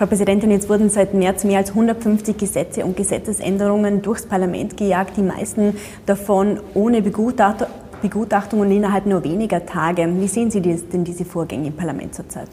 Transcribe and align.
Frau 0.00 0.06
Präsidentin, 0.06 0.50
jetzt 0.50 0.70
wurden 0.70 0.88
seit 0.88 1.12
März 1.12 1.44
mehr 1.44 1.58
als 1.58 1.68
150 1.72 2.38
Gesetze 2.38 2.86
und 2.86 2.96
Gesetzesänderungen 2.96 4.00
durchs 4.00 4.24
Parlament 4.24 4.78
gejagt, 4.78 5.18
die 5.18 5.22
meisten 5.22 5.76
davon 6.06 6.58
ohne 6.72 7.02
Begutachtung 7.02 8.60
und 8.60 8.70
innerhalb 8.70 9.04
nur 9.04 9.22
weniger 9.24 9.66
Tage. 9.66 10.08
Wie 10.18 10.26
sehen 10.26 10.50
Sie 10.50 10.62
denn 10.62 11.04
diese 11.04 11.26
Vorgänge 11.26 11.66
im 11.66 11.76
Parlament 11.76 12.14
zurzeit? 12.14 12.48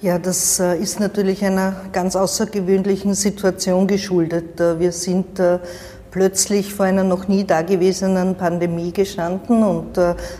Ja, 0.00 0.18
das 0.18 0.58
äh, 0.58 0.78
ist 0.78 1.00
natürlich 1.00 1.44
einer 1.44 1.76
ganz 1.92 2.16
außergewöhnlichen 2.16 3.12
Situation 3.12 3.86
geschuldet. 3.86 4.58
Äh, 4.58 4.80
wir 4.80 4.92
sind 4.92 5.38
äh, 5.38 5.58
plötzlich 6.10 6.72
vor 6.72 6.86
einer 6.86 7.04
noch 7.04 7.28
nie 7.28 7.44
dagewesenen 7.44 8.36
Pandemie 8.36 8.90
gestanden 8.90 9.62
und 9.62 9.98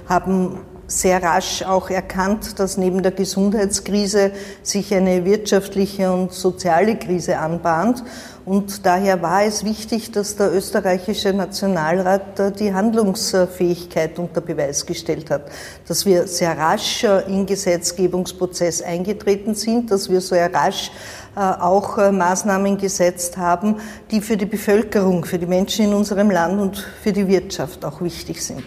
haben 0.09 0.59
sehr 0.91 1.22
rasch 1.22 1.62
auch 1.62 1.88
erkannt, 1.88 2.59
dass 2.59 2.77
neben 2.77 3.02
der 3.02 3.12
Gesundheitskrise 3.12 4.32
sich 4.62 4.93
eine 4.93 5.24
wirtschaftliche 5.24 6.12
und 6.12 6.32
soziale 6.32 6.96
Krise 6.96 7.38
anbahnt. 7.38 8.02
Und 8.45 8.84
daher 8.84 9.23
war 9.23 9.45
es 9.45 9.64
wichtig, 9.64 10.11
dass 10.11 10.34
der 10.34 10.52
österreichische 10.52 11.33
Nationalrat 11.33 12.59
die 12.59 12.74
Handlungsfähigkeit 12.74 14.19
unter 14.19 14.41
Beweis 14.41 14.87
gestellt 14.87 15.30
hat, 15.30 15.42
dass 15.87 16.05
wir 16.06 16.27
sehr 16.27 16.59
rasch 16.59 17.05
in 17.28 17.47
Gesetzgebungsprozess 17.47 18.83
eingetreten 18.83 19.55
sind, 19.55 19.91
dass 19.92 20.11
wir 20.11 20.20
sehr 20.20 20.52
rasch 20.52 20.91
äh, 21.36 21.41
auch 21.41 21.98
äh, 21.98 22.11
Maßnahmen 22.11 22.77
gesetzt 22.78 23.36
haben, 23.36 23.77
die 24.11 24.20
für 24.20 24.36
die 24.36 24.47
Bevölkerung, 24.47 25.25
für 25.25 25.38
die 25.38 25.47
Menschen 25.47 25.84
in 25.84 25.95
unserem 25.95 26.30
Land 26.30 26.61
und 26.61 26.78
für 26.78 27.12
die 27.12 27.28
Wirtschaft 27.28 27.84
auch 27.84 28.00
wichtig 28.00 28.45
sind. 28.45 28.64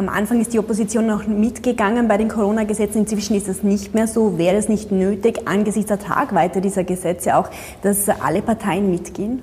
Am 0.00 0.08
Anfang 0.08 0.40
ist 0.40 0.54
die 0.54 0.58
Opposition 0.58 1.06
noch 1.06 1.26
mitgegangen 1.26 2.08
bei 2.08 2.16
den 2.16 2.30
Corona-Gesetzen. 2.30 3.00
Inzwischen 3.00 3.36
ist 3.36 3.48
das 3.48 3.62
nicht 3.62 3.94
mehr 3.94 4.06
so. 4.06 4.38
Wäre 4.38 4.56
es 4.56 4.66
nicht 4.66 4.90
nötig, 4.90 5.46
angesichts 5.46 5.88
der 5.88 5.98
Tragweite 5.98 6.62
dieser 6.62 6.84
Gesetze 6.84 7.36
auch, 7.36 7.50
dass 7.82 8.08
alle 8.08 8.40
Parteien 8.40 8.90
mitgehen? 8.90 9.42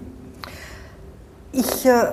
Ich 1.52 1.86
äh, 1.86 2.05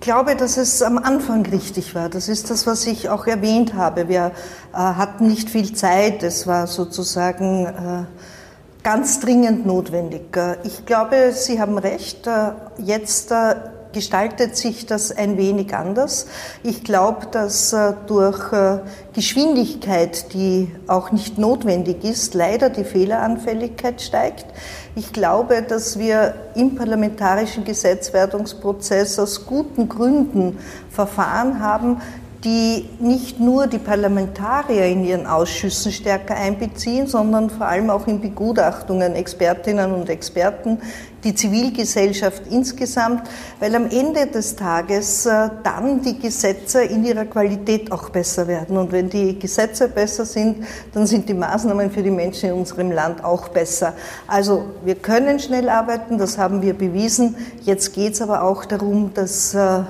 glaube, 0.00 0.34
dass 0.34 0.56
es 0.56 0.82
am 0.82 0.98
Anfang 0.98 1.46
richtig 1.46 1.94
war. 1.94 2.08
Das 2.08 2.28
ist 2.28 2.50
das, 2.50 2.66
was 2.66 2.84
ich 2.84 3.10
auch 3.10 3.28
erwähnt 3.28 3.74
habe. 3.74 4.08
Wir 4.08 4.32
äh, 4.72 4.76
hatten 4.76 5.28
nicht 5.28 5.48
viel 5.48 5.72
Zeit. 5.72 6.24
Es 6.24 6.48
war 6.48 6.66
sozusagen 6.66 7.66
äh, 7.66 8.82
ganz 8.82 9.20
dringend 9.20 9.66
notwendig. 9.66 10.36
Äh, 10.36 10.56
ich 10.64 10.84
glaube, 10.84 11.30
Sie 11.30 11.60
haben 11.60 11.78
recht. 11.78 12.26
Äh, 12.26 12.50
jetzt 12.78 13.30
äh, 13.30 13.54
gestaltet 13.92 14.56
sich 14.56 14.86
das 14.86 15.16
ein 15.16 15.36
wenig 15.36 15.74
anders. 15.74 16.26
Ich 16.62 16.84
glaube, 16.84 17.26
dass 17.30 17.72
äh, 17.72 17.94
durch 18.06 18.52
äh, 18.52 18.78
Geschwindigkeit, 19.12 20.32
die 20.34 20.70
auch 20.86 21.12
nicht 21.12 21.38
notwendig 21.38 22.04
ist, 22.04 22.34
leider 22.34 22.70
die 22.70 22.84
Fehleranfälligkeit 22.84 24.00
steigt. 24.00 24.46
Ich 24.94 25.12
glaube, 25.12 25.62
dass 25.62 25.98
wir 25.98 26.34
im 26.54 26.74
parlamentarischen 26.74 27.64
Gesetzwerdungsprozess 27.64 29.18
aus 29.18 29.46
guten 29.46 29.88
Gründen 29.88 30.58
Verfahren 30.90 31.60
haben, 31.60 32.00
die 32.44 32.88
nicht 33.00 33.40
nur 33.40 33.66
die 33.66 33.78
Parlamentarier 33.78 34.86
in 34.86 35.04
ihren 35.04 35.26
Ausschüssen 35.26 35.90
stärker 35.90 36.36
einbeziehen, 36.36 37.08
sondern 37.08 37.50
vor 37.50 37.66
allem 37.66 37.90
auch 37.90 38.06
in 38.06 38.20
Begutachtungen 38.20 39.14
Expertinnen 39.14 39.92
und 39.92 40.08
Experten, 40.08 40.78
die 41.24 41.34
Zivilgesellschaft 41.34 42.42
insgesamt, 42.48 43.28
weil 43.58 43.74
am 43.74 43.90
Ende 43.90 44.28
des 44.28 44.54
Tages 44.54 45.26
äh, 45.26 45.50
dann 45.64 46.00
die 46.00 46.16
Gesetze 46.16 46.82
in 46.84 47.04
ihrer 47.04 47.24
Qualität 47.24 47.90
auch 47.90 48.10
besser 48.10 48.46
werden. 48.46 48.76
Und 48.76 48.92
wenn 48.92 49.10
die 49.10 49.36
Gesetze 49.36 49.88
besser 49.88 50.24
sind, 50.24 50.64
dann 50.94 51.08
sind 51.08 51.28
die 51.28 51.34
Maßnahmen 51.34 51.90
für 51.90 52.04
die 52.04 52.12
Menschen 52.12 52.50
in 52.50 52.54
unserem 52.54 52.92
Land 52.92 53.24
auch 53.24 53.48
besser. 53.48 53.94
Also 54.28 54.66
wir 54.84 54.94
können 54.94 55.40
schnell 55.40 55.68
arbeiten, 55.68 56.18
das 56.18 56.38
haben 56.38 56.62
wir 56.62 56.74
bewiesen. 56.74 57.34
Jetzt 57.62 57.94
geht 57.94 58.12
es 58.12 58.22
aber 58.22 58.42
auch 58.42 58.64
darum, 58.64 59.12
dass 59.12 59.54
äh, 59.54 59.80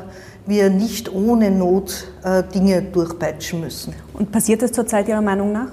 wir 0.48 0.70
nicht 0.70 1.12
ohne 1.12 1.50
Not 1.50 2.06
äh, 2.24 2.42
Dinge 2.42 2.82
durchpeitschen 2.82 3.60
müssen. 3.60 3.94
Und 4.14 4.32
passiert 4.32 4.62
das 4.62 4.72
zurzeit 4.72 5.08
Ihrer 5.08 5.22
Meinung 5.22 5.52
nach? 5.52 5.68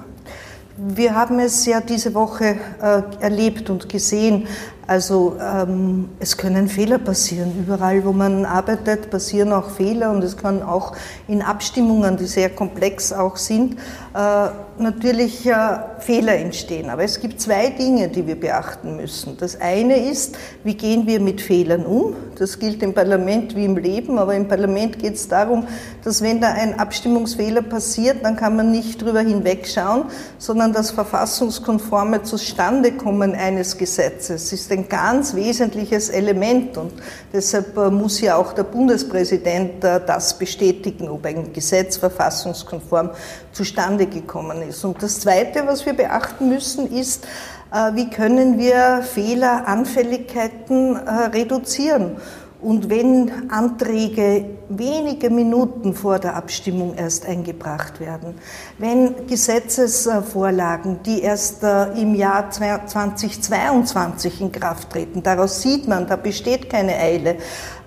Wir 0.77 1.15
haben 1.15 1.39
es 1.39 1.65
ja 1.65 1.79
diese 1.79 2.13
Woche 2.13 2.57
äh, 2.81 3.01
erlebt 3.21 3.69
und 3.69 3.87
gesehen. 3.87 4.45
Also 4.87 5.35
ähm, 5.41 6.09
es 6.19 6.37
können 6.37 6.67
Fehler 6.67 6.99
passieren. 6.99 7.51
Überall, 7.57 8.05
wo 8.05 8.11
man 8.11 8.45
arbeitet, 8.45 9.09
passieren 9.09 9.51
auch 9.51 9.71
Fehler 9.71 10.11
und 10.11 10.23
es 10.23 10.37
kann 10.37 10.61
auch 10.61 10.93
in 11.27 11.41
Abstimmungen, 11.41 12.17
die 12.17 12.25
sehr 12.25 12.49
komplex 12.49 13.11
auch 13.11 13.37
sind, 13.37 13.77
äh, 14.13 14.47
natürlich 14.77 15.47
äh, 15.47 15.55
Fehler 15.99 16.35
entstehen. 16.35 16.91
Aber 16.91 17.03
es 17.03 17.19
gibt 17.19 17.41
zwei 17.41 17.69
Dinge, 17.69 18.09
die 18.09 18.27
wir 18.27 18.39
beachten 18.39 18.95
müssen. 18.97 19.37
Das 19.37 19.59
eine 19.59 19.97
ist, 19.97 20.37
wie 20.63 20.75
gehen 20.75 21.07
wir 21.07 21.19
mit 21.19 21.41
Fehlern 21.41 21.83
um? 21.85 22.15
Das 22.37 22.59
gilt 22.59 22.83
im 22.83 22.93
Parlament 22.93 23.55
wie 23.55 23.65
im 23.65 23.77
Leben, 23.77 24.19
aber 24.19 24.35
im 24.35 24.47
Parlament 24.47 24.99
geht 24.99 25.15
es 25.15 25.27
darum, 25.27 25.65
dass 26.03 26.21
wenn 26.21 26.41
da 26.41 26.51
ein 26.51 26.77
Abstimmungsfehler 26.79 27.63
passiert, 27.63 28.17
dann 28.23 28.35
kann 28.35 28.55
man 28.55 28.71
nicht 28.71 29.01
drüber 29.01 29.21
hinwegschauen, 29.21 30.03
sondern 30.37 30.73
das 30.73 30.91
verfassungskonforme 30.91 32.21
Zustandekommen 32.21 33.33
eines 33.33 33.77
Gesetzes 33.77 34.53
ist 34.53 34.74
ein 34.75 34.89
ganz 34.89 35.33
wesentliches 35.35 36.09
Element 36.09 36.77
und 36.77 36.93
deshalb 37.33 37.77
äh, 37.77 37.89
muss 37.89 38.21
ja 38.21 38.35
auch 38.35 38.53
der 38.53 38.63
Bundespräsident 38.63 39.83
äh, 39.83 40.01
das 40.05 40.37
bestätigen, 40.37 41.09
ob 41.09 41.25
ein 41.25 41.53
Gesetz 41.53 41.97
verfassungskonform 41.97 43.11
zustande 43.51 44.05
gekommen 44.05 44.61
ist. 44.61 44.83
Und 44.83 45.01
das 45.01 45.19
Zweite, 45.21 45.65
was 45.65 45.85
wir 45.85 45.93
beachten 45.93 46.49
müssen, 46.49 46.91
ist, 46.91 47.25
äh, 47.73 47.95
wie 47.95 48.09
können 48.09 48.57
wir 48.57 49.01
Fehleranfälligkeiten 49.01 50.97
reduzieren. 50.97 52.17
Und 52.65 52.89
wenn 52.89 53.51
Anträge 53.51 54.43
wenige 54.69 55.29
Minuten 55.29 55.93
vor 55.93 56.17
der 56.17 56.35
Abstimmung 56.35 56.95
erst 56.95 57.27
eingebracht 57.27 57.99
werden, 57.99 58.39
wenn 58.79 59.27
Gesetzesvorlagen, 59.27 61.03
die 61.05 61.21
erst 61.21 61.61
äh, 61.61 61.91
im 61.91 62.15
Jahr 62.15 62.49
2022 62.49 64.41
in 64.41 64.51
Kraft 64.51 64.89
treten, 64.89 65.21
daraus 65.21 65.61
sieht 65.61 65.87
man, 65.87 66.07
da 66.07 66.15
besteht 66.15 66.67
keine 66.67 66.95
Eile, 66.95 67.35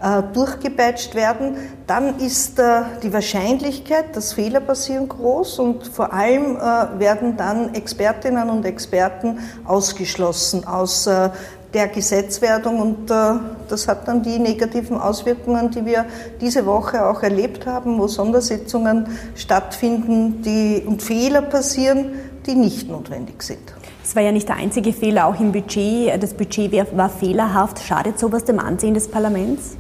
äh, 0.01 0.23
durchgepeitscht 0.33 1.17
werden, 1.17 1.57
dann 1.89 2.21
ist 2.21 2.61
äh, 2.61 2.83
die 3.03 3.13
Wahrscheinlichkeit, 3.13 4.15
dass 4.15 4.35
Fehler 4.35 4.61
passieren, 4.61 5.09
groß 5.09 5.59
und 5.59 5.89
vor 5.89 6.13
allem 6.13 6.57
werden 6.99 7.37
dann 7.37 7.75
Expertinnen 7.75 8.49
und 8.49 8.65
Experten 8.65 9.41
ausgeschlossen 9.65 10.65
aus 10.65 11.09
der 11.75 11.89
Gesetzwerdung 11.89 12.81
und 12.81 13.11
äh, 13.11 13.35
das 13.69 13.89
hat 13.89 14.09
dann 14.09 14.23
die 14.23 14.39
negativen 14.39 14.99
Auswirkungen, 14.99 15.71
die 15.71 15.85
wir 15.85 16.07
diese 16.41 16.65
Woche 16.65 17.07
auch 17.07 17.23
erlebt 17.23 17.67
haben, 17.67 17.99
wo 17.99 18.07
Sondersitzungen 18.07 19.07
stattfinden 19.35 20.43
die, 20.43 20.83
und 20.87 21.03
Fehler 21.03 21.43
passieren, 21.43 22.13
die 22.47 22.55
nicht 22.55 22.89
notwendig 22.89 23.43
sind. 23.43 23.75
Es 24.03 24.17
war 24.17 24.23
ja 24.23 24.33
nicht 24.33 24.49
der 24.49 24.57
einzige 24.57 24.95
Fehler, 24.95 25.27
auch 25.27 25.39
im 25.39 25.53
Budget. 25.53 26.23
Das 26.23 26.33
Budget 26.33 26.73
war 26.97 27.11
fehlerhaft. 27.11 27.81
Schadet 27.81 28.19
sowas 28.19 28.45
dem 28.45 28.59
Ansehen 28.59 28.95
des 28.95 29.07
Parlaments? 29.07 29.77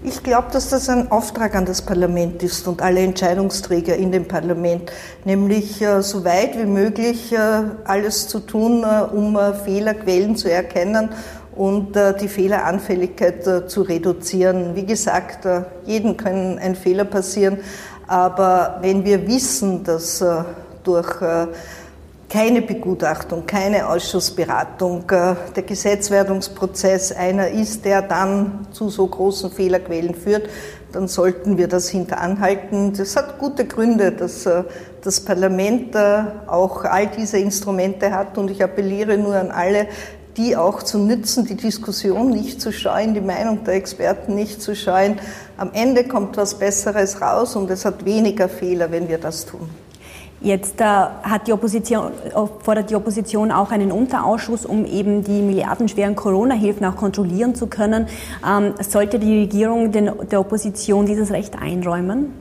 Ich 0.00 0.22
glaube, 0.22 0.46
dass 0.52 0.68
das 0.68 0.88
ein 0.88 1.10
Auftrag 1.10 1.56
an 1.56 1.66
das 1.66 1.82
Parlament 1.82 2.40
ist 2.44 2.68
und 2.68 2.82
alle 2.82 3.00
Entscheidungsträger 3.00 3.96
in 3.96 4.12
dem 4.12 4.28
Parlament, 4.28 4.92
nämlich 5.24 5.82
äh, 5.82 6.02
so 6.02 6.24
weit 6.24 6.56
wie 6.56 6.66
möglich 6.66 7.32
äh, 7.32 7.62
alles 7.82 8.28
zu 8.28 8.38
tun, 8.38 8.84
äh, 8.84 9.02
um 9.12 9.36
Fehlerquellen 9.64 10.36
zu 10.36 10.48
erkennen 10.52 11.08
und 11.56 11.96
die 12.20 12.28
Fehleranfälligkeit 12.28 13.68
zu 13.68 13.82
reduzieren. 13.82 14.76
Wie 14.76 14.86
gesagt, 14.86 15.40
jeden 15.84 16.16
kann 16.16 16.56
ein 16.60 16.76
Fehler 16.76 17.04
passieren, 17.04 17.58
aber 18.06 18.78
wenn 18.80 19.04
wir 19.04 19.26
wissen, 19.26 19.82
dass 19.82 20.24
durch 20.84 21.16
keine 22.28 22.60
Begutachtung, 22.60 23.46
keine 23.46 23.88
Ausschussberatung. 23.88 25.10
Äh, 25.10 25.34
der 25.56 25.62
Gesetzwerdungsprozess 25.62 27.12
einer 27.12 27.48
ist, 27.48 27.84
der 27.84 28.02
dann 28.02 28.66
zu 28.70 28.90
so 28.90 29.06
großen 29.06 29.50
Fehlerquellen 29.50 30.14
führt, 30.14 30.48
dann 30.92 31.08
sollten 31.08 31.56
wir 31.56 31.68
das 31.68 31.88
hinteranhalten. 31.88 32.92
Das 32.94 33.16
hat 33.16 33.38
gute 33.38 33.66
Gründe, 33.66 34.12
dass 34.12 34.44
äh, 34.46 34.64
das 35.02 35.20
Parlament 35.20 35.94
äh, 35.94 36.24
auch 36.46 36.84
all 36.84 37.06
diese 37.06 37.38
Instrumente 37.38 38.12
hat 38.12 38.36
und 38.36 38.50
ich 38.50 38.62
appelliere 38.62 39.16
nur 39.16 39.34
an 39.34 39.50
alle, 39.50 39.86
die 40.36 40.54
auch 40.56 40.82
zu 40.82 40.98
nützen, 40.98 41.46
die 41.46 41.56
Diskussion 41.56 42.30
nicht 42.30 42.60
zu 42.60 42.72
scheuen, 42.72 43.14
die 43.14 43.20
Meinung 43.20 43.64
der 43.64 43.74
Experten 43.74 44.34
nicht 44.34 44.62
zu 44.62 44.76
scheuen. 44.76 45.18
Am 45.56 45.70
Ende 45.72 46.04
kommt 46.04 46.36
was 46.36 46.54
Besseres 46.54 47.20
raus 47.20 47.56
und 47.56 47.70
es 47.70 47.84
hat 47.84 48.04
weniger 48.04 48.48
Fehler, 48.48 48.92
wenn 48.92 49.08
wir 49.08 49.18
das 49.18 49.46
tun. 49.46 49.68
Jetzt 50.40 50.80
äh, 50.80 50.84
hat 50.84 51.48
die 51.48 51.52
Opposition, 51.52 52.12
fordert 52.62 52.90
die 52.90 52.94
Opposition 52.94 53.50
auch 53.50 53.72
einen 53.72 53.90
Unterausschuss, 53.90 54.64
um 54.64 54.84
eben 54.84 55.24
die 55.24 55.42
milliardenschweren 55.42 56.14
Corona-Hilfen 56.14 56.86
auch 56.86 56.96
kontrollieren 56.96 57.56
zu 57.56 57.66
können. 57.66 58.06
Ähm, 58.48 58.74
sollte 58.88 59.18
die 59.18 59.40
Regierung 59.40 59.90
den, 59.90 60.10
der 60.30 60.40
Opposition 60.40 61.06
dieses 61.06 61.32
Recht 61.32 61.60
einräumen? 61.60 62.32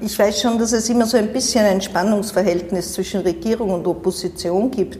Ich 0.00 0.18
weiß 0.18 0.42
schon, 0.42 0.58
dass 0.58 0.72
es 0.72 0.88
immer 0.90 1.06
so 1.06 1.16
ein 1.16 1.32
bisschen 1.32 1.64
ein 1.64 1.80
Spannungsverhältnis 1.80 2.92
zwischen 2.92 3.20
Regierung 3.22 3.70
und 3.70 3.86
Opposition 3.86 4.70
gibt. 4.70 4.98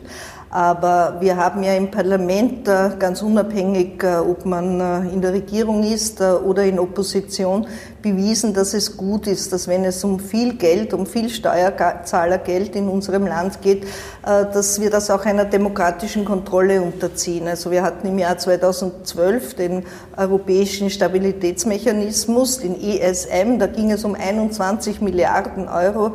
Aber 0.55 1.17
wir 1.19 1.35
haben 1.35 1.63
ja 1.63 1.73
im 1.73 1.91
Parlament 1.91 2.65
äh, 2.69 2.91
ganz 2.97 3.21
unabhängig, 3.21 4.01
äh, 4.01 4.15
ob 4.15 4.45
man 4.45 4.79
äh, 4.79 4.99
in 5.13 5.21
der 5.21 5.33
Regierung 5.33 5.83
ist 5.83 6.21
oder 6.21 6.63
in 6.63 6.79
Opposition, 6.79 7.67
bewiesen, 8.01 8.53
dass 8.53 8.73
es 8.73 8.95
gut 8.95 9.27
ist, 9.27 9.51
dass 9.51 9.67
wenn 9.67 9.83
es 9.83 10.01
um 10.05 10.17
viel 10.17 10.53
Geld, 10.53 10.93
um 10.93 11.07
viel 11.07 11.29
Steuerzahlergeld 11.29 12.73
in 12.77 12.87
unserem 12.87 13.25
Land 13.25 13.61
geht, 13.63 13.87
dass 14.21 14.79
wir 14.79 14.91
das 14.91 15.09
auch 15.09 15.25
einer 15.25 15.45
demokratischen 15.45 16.23
Kontrolle 16.23 16.83
unterziehen. 16.83 17.47
Also 17.47 17.71
wir 17.71 17.81
hatten 17.81 18.07
im 18.07 18.19
Jahr 18.19 18.37
2012 18.37 19.55
den 19.55 19.85
Europäischen 20.15 20.91
Stabilitätsmechanismus, 20.91 22.59
den 22.59 22.79
ESM, 22.79 23.57
da 23.57 23.65
ging 23.65 23.89
es 23.89 24.05
um 24.05 24.13
21 24.13 25.01
Milliarden 25.01 25.67
Euro 25.67 26.13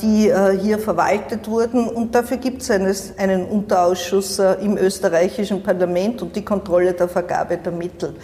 die 0.00 0.28
äh, 0.28 0.58
hier 0.58 0.78
verwaltet 0.78 1.48
wurden. 1.48 1.88
Und 1.88 2.14
dafür 2.14 2.36
gibt 2.36 2.62
es 2.62 2.70
einen 2.70 3.44
Unterausschuss 3.44 4.38
äh, 4.38 4.54
im 4.54 4.76
österreichischen 4.76 5.62
Parlament 5.62 6.22
und 6.22 6.34
die 6.34 6.44
Kontrolle 6.44 6.92
der 6.92 7.08
Vergabe 7.08 7.56
der 7.56 7.72
Mittel. 7.72 8.14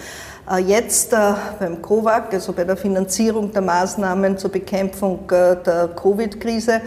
Jetzt 0.67 1.11
beim 1.59 1.81
COVAC, 1.81 2.35
also 2.35 2.53
bei 2.53 2.65
der 2.65 2.77
Finanzierung 2.77 3.51
der 3.51 3.63
Maßnahmen 3.63 4.37
zur 4.37 4.51
Bekämpfung 4.51 5.21
der 5.27 5.89
Covid-Krise, 5.97 6.83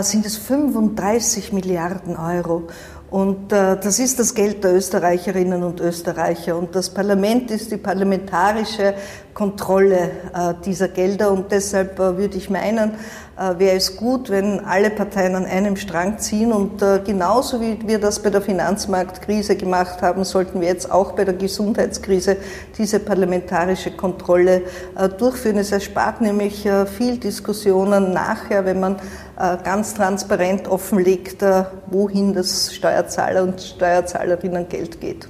sind 0.00 0.26
es 0.26 0.36
35 0.36 1.54
Milliarden 1.54 2.18
Euro. 2.18 2.64
Und 3.10 3.52
das 3.52 3.98
ist 3.98 4.18
das 4.18 4.34
Geld 4.34 4.62
der 4.64 4.74
Österreicherinnen 4.74 5.62
und 5.62 5.80
Österreicher. 5.80 6.56
Und 6.56 6.74
das 6.74 6.90
Parlament 6.90 7.50
ist 7.50 7.72
die 7.72 7.78
parlamentarische 7.78 8.94
Kontrolle 9.32 10.10
dieser 10.66 10.88
Gelder. 10.88 11.32
Und 11.32 11.50
deshalb 11.50 11.98
würde 11.98 12.36
ich 12.36 12.50
meinen, 12.50 12.96
äh, 13.38 13.56
wäre 13.60 13.76
es 13.76 13.96
gut, 13.96 14.30
wenn 14.30 14.64
alle 14.64 14.90
Parteien 14.90 15.36
an 15.36 15.44
einem 15.44 15.76
Strang 15.76 16.18
ziehen. 16.18 16.50
Und 16.50 16.82
äh, 16.82 17.00
genauso 17.04 17.60
wie 17.60 17.78
wir 17.86 18.00
das 18.00 18.20
bei 18.20 18.30
der 18.30 18.42
Finanzmarktkrise 18.42 19.54
gemacht 19.54 20.02
haben, 20.02 20.24
sollten 20.24 20.60
wir 20.60 20.66
jetzt 20.66 20.90
auch 20.90 21.12
bei 21.12 21.24
der 21.24 21.34
Gesundheitskrise 21.34 22.36
diese 22.76 22.98
parlamentarische 22.98 23.92
Kontrolle 23.92 24.62
äh, 24.96 25.08
durchführen. 25.08 25.58
Es 25.58 25.70
erspart 25.70 26.20
nämlich 26.20 26.68
viel 26.96 27.18
Diskussionen 27.18 28.12
nachher, 28.12 28.64
wenn 28.64 28.80
man 28.80 28.96
ganz 29.62 29.94
transparent 29.94 30.66
offenlegt, 30.68 31.44
wohin 31.86 32.34
das 32.34 32.74
Steuerzahler 32.74 33.44
und 33.44 33.60
Steuerzahlerinnen 33.60 34.68
Geld 34.68 35.00
geht. 35.00 35.28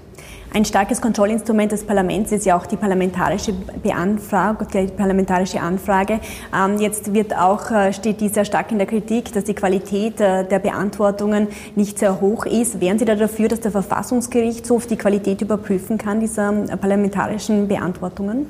Ein 0.54 0.64
starkes 0.64 1.02
Kontrollinstrument 1.02 1.72
des 1.72 1.84
Parlaments 1.84 2.32
ist 2.32 2.46
ja 2.46 2.56
auch 2.56 2.64
die 2.64 2.76
parlamentarische 2.76 3.52
Beanfrage, 3.52 4.66
die 4.72 4.86
parlamentarische 4.86 5.60
Anfrage. 5.60 6.20
Ähm, 6.56 6.78
jetzt 6.78 7.12
wird 7.12 7.36
auch, 7.36 7.70
äh, 7.70 7.92
steht 7.92 8.22
die 8.22 8.30
sehr 8.30 8.46
stark 8.46 8.72
in 8.72 8.78
der 8.78 8.86
Kritik, 8.86 9.30
dass 9.34 9.44
die 9.44 9.52
Qualität 9.52 10.18
äh, 10.20 10.44
der 10.44 10.58
Beantwortungen 10.58 11.48
nicht 11.76 11.98
sehr 11.98 12.22
hoch 12.22 12.46
ist. 12.46 12.80
Wären 12.80 12.98
Sie 12.98 13.04
da 13.04 13.14
dafür, 13.14 13.48
dass 13.48 13.60
der 13.60 13.72
Verfassungsgerichtshof 13.72 14.86
die 14.86 14.96
Qualität 14.96 15.42
überprüfen 15.42 15.98
kann 15.98 16.20
dieser 16.20 16.50
äh, 16.50 16.76
parlamentarischen 16.78 17.68
Beantwortungen? 17.68 18.46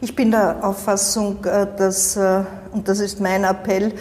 Ich 0.00 0.14
bin 0.14 0.30
der 0.30 0.64
Auffassung, 0.64 1.38
dass, 1.76 2.18
und 2.72 2.88
das 2.88 3.00
ist 3.00 3.20
mein 3.20 3.44
Appell, 3.44 3.92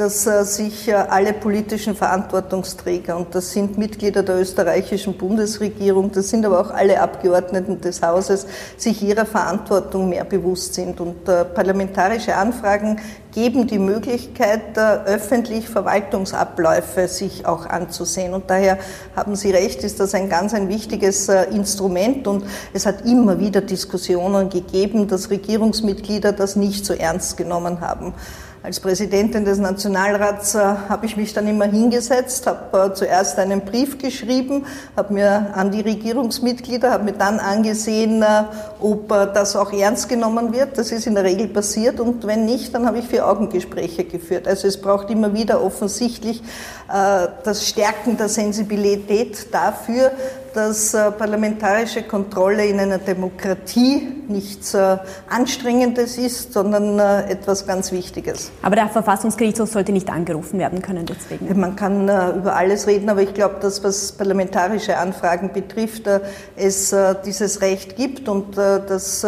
dass 0.00 0.26
äh, 0.26 0.44
sich 0.44 0.88
äh, 0.88 0.94
alle 0.94 1.34
politischen 1.34 1.94
Verantwortungsträger, 1.94 3.18
und 3.18 3.34
das 3.34 3.52
sind 3.52 3.76
Mitglieder 3.76 4.22
der 4.22 4.40
österreichischen 4.40 5.18
Bundesregierung, 5.18 6.10
das 6.10 6.30
sind 6.30 6.46
aber 6.46 6.60
auch 6.60 6.70
alle 6.70 7.00
Abgeordneten 7.02 7.82
des 7.82 8.00
Hauses, 8.00 8.46
sich 8.78 9.02
ihrer 9.02 9.26
Verantwortung 9.26 10.08
mehr 10.08 10.24
bewusst 10.24 10.72
sind. 10.72 11.00
Und 11.00 11.28
äh, 11.28 11.44
parlamentarische 11.44 12.34
Anfragen 12.34 12.98
geben 13.32 13.68
die 13.68 13.78
Möglichkeit, 13.78 14.76
öffentlich 14.76 15.68
Verwaltungsabläufe 15.68 17.06
sich 17.06 17.46
auch 17.46 17.64
anzusehen. 17.64 18.34
Und 18.34 18.50
daher 18.50 18.76
haben 19.14 19.36
Sie 19.36 19.52
recht, 19.52 19.84
ist 19.84 20.00
das 20.00 20.14
ein 20.14 20.28
ganz 20.28 20.52
ein 20.52 20.68
wichtiges 20.68 21.28
Instrument. 21.28 22.26
Und 22.26 22.44
es 22.72 22.86
hat 22.86 23.06
immer 23.06 23.38
wieder 23.38 23.60
Diskussionen 23.60 24.50
gegeben, 24.50 25.06
dass 25.06 25.30
Regierungsmitglieder 25.30 26.32
das 26.32 26.56
nicht 26.56 26.84
so 26.84 26.92
ernst 26.92 27.36
genommen 27.36 27.80
haben. 27.80 28.14
Als 28.62 28.78
Präsidentin 28.78 29.46
des 29.46 29.56
Nationalrats 29.56 30.54
äh, 30.54 30.58
habe 30.58 31.06
ich 31.06 31.16
mich 31.16 31.32
dann 31.32 31.48
immer 31.48 31.64
hingesetzt, 31.64 32.46
habe 32.46 32.90
äh, 32.90 32.94
zuerst 32.94 33.38
einen 33.38 33.62
Brief 33.62 33.96
geschrieben, 33.96 34.66
habe 34.98 35.14
mir 35.14 35.54
an 35.54 35.70
die 35.70 35.80
Regierungsmitglieder, 35.80 36.90
habe 36.90 37.04
mir 37.04 37.12
dann 37.14 37.38
angesehen, 37.38 38.20
äh, 38.20 38.44
ob 38.78 39.10
äh, 39.12 39.28
das 39.32 39.56
auch 39.56 39.72
ernst 39.72 40.10
genommen 40.10 40.52
wird. 40.52 40.76
Das 40.76 40.92
ist 40.92 41.06
in 41.06 41.14
der 41.14 41.24
Regel 41.24 41.48
passiert 41.48 42.00
und 42.00 42.26
wenn 42.26 42.44
nicht, 42.44 42.74
dann 42.74 42.84
habe 42.84 42.98
ich 42.98 43.06
vier 43.06 43.26
Augengespräche 43.26 44.04
geführt. 44.04 44.46
Also 44.46 44.68
es 44.68 44.78
braucht 44.78 45.08
immer 45.08 45.32
wieder 45.32 45.64
offensichtlich 45.64 46.42
äh, 46.92 47.28
das 47.42 47.66
Stärken 47.66 48.18
der 48.18 48.28
Sensibilität 48.28 49.54
dafür, 49.54 50.12
dass 50.52 50.92
äh, 50.92 51.10
parlamentarische 51.12 52.02
Kontrolle 52.02 52.66
in 52.66 52.78
einer 52.78 52.98
Demokratie 52.98 54.19
nichts 54.30 54.74
äh, 54.74 54.98
Anstrengendes 55.28 56.18
ist, 56.18 56.52
sondern 56.52 56.98
äh, 56.98 57.30
etwas 57.30 57.66
ganz 57.66 57.92
Wichtiges. 57.92 58.50
Aber 58.62 58.76
der 58.76 58.88
Verfassungsgerichtshof 58.88 59.70
sollte 59.70 59.92
nicht 59.92 60.10
angerufen 60.10 60.58
werden 60.58 60.82
können 60.82 61.06
deswegen. 61.06 61.58
Man 61.58 61.76
kann 61.76 62.04
über 62.04 62.56
alles 62.56 62.86
reden, 62.86 63.08
aber 63.08 63.22
ich 63.22 63.34
glaube, 63.34 63.56
dass 63.60 63.82
was 63.84 64.12
parlamentarische 64.12 64.96
Anfragen 64.96 65.52
betrifft, 65.52 66.08
es 66.56 66.94
dieses 67.24 67.60
Recht 67.60 67.96
gibt 67.96 68.28
und 68.28 68.56
dass 68.56 69.24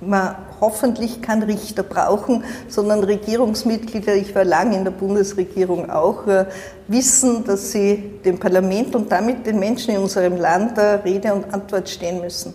man 0.00 0.36
hoffentlich 0.60 1.22
keinen 1.22 1.42
Richter 1.42 1.82
brauchen, 1.82 2.44
sondern 2.68 3.04
Regierungsmitglieder, 3.04 4.14
ich 4.14 4.34
war 4.34 4.44
lange 4.44 4.76
in 4.76 4.84
der 4.84 4.90
Bundesregierung 4.90 5.90
auch, 5.90 6.26
äh, 6.26 6.46
wissen, 6.88 7.44
dass 7.44 7.72
sie 7.72 8.20
dem 8.24 8.38
Parlament 8.38 8.94
und 8.94 9.10
damit 9.10 9.46
den 9.46 9.58
Menschen 9.58 9.94
in 9.94 10.00
unserem 10.00 10.36
Land 10.36 10.78
äh, 10.78 10.96
Rede 11.04 11.32
und 11.34 11.52
Antwort 11.52 11.88
stehen 11.88 12.20
müssen. 12.20 12.54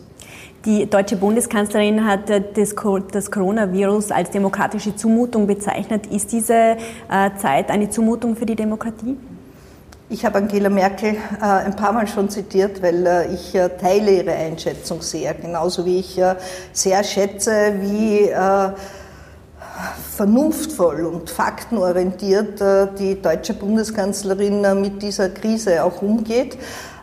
Die 0.66 0.90
deutsche 0.90 1.16
Bundeskanzlerin 1.16 2.06
hat 2.06 2.30
äh, 2.30 2.42
das 2.54 2.76
Coronavirus 2.76 4.12
als 4.12 4.32
demokratische 4.32 4.96
Zumutung 4.96 5.48
bezeichnet. 5.48 6.08
Ist 6.08 6.32
diese 6.32 6.78
Zeit 7.40 7.70
eine 7.70 7.90
Zumutung 7.90 8.36
für 8.36 8.46
die 8.46 8.56
Demokratie? 8.56 9.16
Ich 10.08 10.24
habe 10.24 10.38
Angela 10.38 10.70
Merkel 10.70 11.16
äh, 11.16 11.44
ein 11.44 11.76
paar 11.76 11.92
Mal 11.92 12.08
schon 12.08 12.30
zitiert, 12.30 12.80
weil 12.84 13.08
äh, 13.08 13.34
ich 13.34 13.56
äh, 13.56 13.70
teile 13.70 14.12
ihre 14.12 14.34
Einschätzung 14.34 15.02
sehr, 15.02 15.34
genauso 15.34 15.84
wie 15.84 16.00
ich 16.00 16.20
äh, 16.20 16.36
sehr 16.72 17.04
schätze, 17.04 17.74
wie 17.82 18.30
äh, 18.30 18.70
vernunftvoll 20.16 21.06
und 21.06 21.32
faktenorientiert 21.32 22.62
äh, 22.62 22.88
die 23.00 23.20
deutsche 23.20 23.56
Bundeskanzlerin 23.56 24.80
mit 24.80 25.02
dieser 25.02 25.30
Krise 25.30 25.84
auch 25.84 26.04
umgeht. 26.04 26.56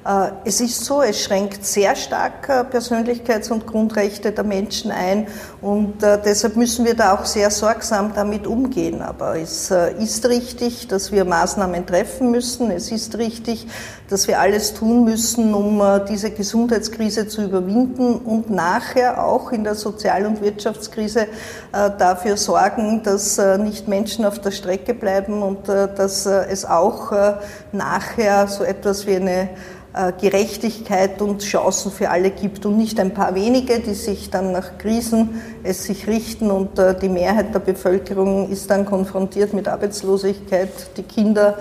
Äh, 0.05 0.33
es 0.45 0.61
ist 0.61 0.85
so, 0.85 1.01
es 1.01 1.23
schränkt 1.23 1.65
sehr 1.65 1.95
stark 1.95 2.49
äh, 2.49 2.65
Persönlichkeits- 2.65 3.53
und 3.53 3.67
Grundrechte 3.67 4.33
der 4.33 4.43
Menschen 4.43 4.91
ein 4.91 5.29
und 5.61 6.03
äh, 6.03 6.19
deshalb 6.23 6.57
müssen 6.57 6.85
wir 6.85 6.95
da 6.95 7.15
auch 7.15 7.25
sehr 7.25 7.51
sorgsam 7.51 8.13
damit 8.15 8.47
umgehen. 8.47 9.01
Aber 9.01 9.37
es 9.37 9.71
ist 9.71 10.27
richtig, 10.29 10.89
dass 10.89 11.13
wir 11.13 11.25
Maßnahmen 11.25 11.87
treffen 11.87 12.31
müssen. 12.31 12.71
Es 12.71 12.91
ist 12.91 13.17
richtig, 13.19 13.67
dass 14.09 14.27
wir 14.27 14.41
alles 14.41 14.75
tun 14.75 15.05
müssen, 15.05 15.55
um 15.55 15.83
diese 16.09 16.31
Gesundheitskrise 16.31 17.29
zu 17.29 17.43
überwinden 17.43 18.17
und 18.17 18.51
nachher 18.51 19.25
auch 19.25 19.53
in 19.53 19.65
der 19.65 19.75
Sozial- 19.75 20.27
und 20.27 20.43
Wirtschaftskrise 20.43 21.27
dafür 21.71 22.37
sorgen, 22.37 23.03
dass 23.03 23.41
nicht 23.59 23.89
Menschen 23.89 24.25
auf 24.25 24.41
der 24.41 24.51
Strecke 24.51 24.95
bleiben 24.95 25.43
und 25.43 25.69
dass 25.69 26.27
es 26.27 26.65
auch 26.65 27.13
nachher 27.73 28.49
so 28.49 28.65
etwas 28.65 29.07
wie 29.07 29.17
eine 29.17 29.49
Gerechtigkeit 30.21 31.21
und 31.21 31.43
Chancen 31.43 31.93
für 31.93 32.09
alle 32.09 32.31
gibt 32.31 32.65
und 32.65 32.79
nicht 32.79 32.99
ein 32.99 33.13
paar 33.13 33.35
wenige, 33.35 33.81
die 33.81 33.93
sich 33.93 34.31
dann 34.31 34.51
nach 34.53 34.79
Krisen 34.79 35.43
es 35.63 35.85
sich 35.85 36.07
richten 36.07 36.51
und 36.51 36.79
äh, 36.79 36.99
die 36.99 37.11
Mehrheit 37.11 37.55
der 37.55 37.59
Bevölkerung 37.59 38.49
ist 38.49 38.71
dann 38.71 38.87
konfrontiert 38.87 39.53
mit 39.53 39.69
Arbeitslosigkeit, 39.69 40.97
die 40.97 41.03
Kinder 41.03 41.59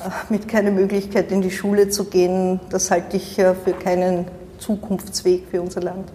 äh, 0.00 0.10
mit 0.28 0.48
keiner 0.48 0.72
Möglichkeit 0.72 1.30
in 1.30 1.40
die 1.40 1.52
Schule 1.52 1.88
zu 1.88 2.06
gehen. 2.06 2.58
Das 2.70 2.90
halte 2.90 3.16
ich 3.16 3.36
für 3.36 3.72
keinen 3.72 4.26
Zukunftsweg 4.58 5.44
für 5.48 5.62
unser 5.62 5.82
Land. 5.82 6.10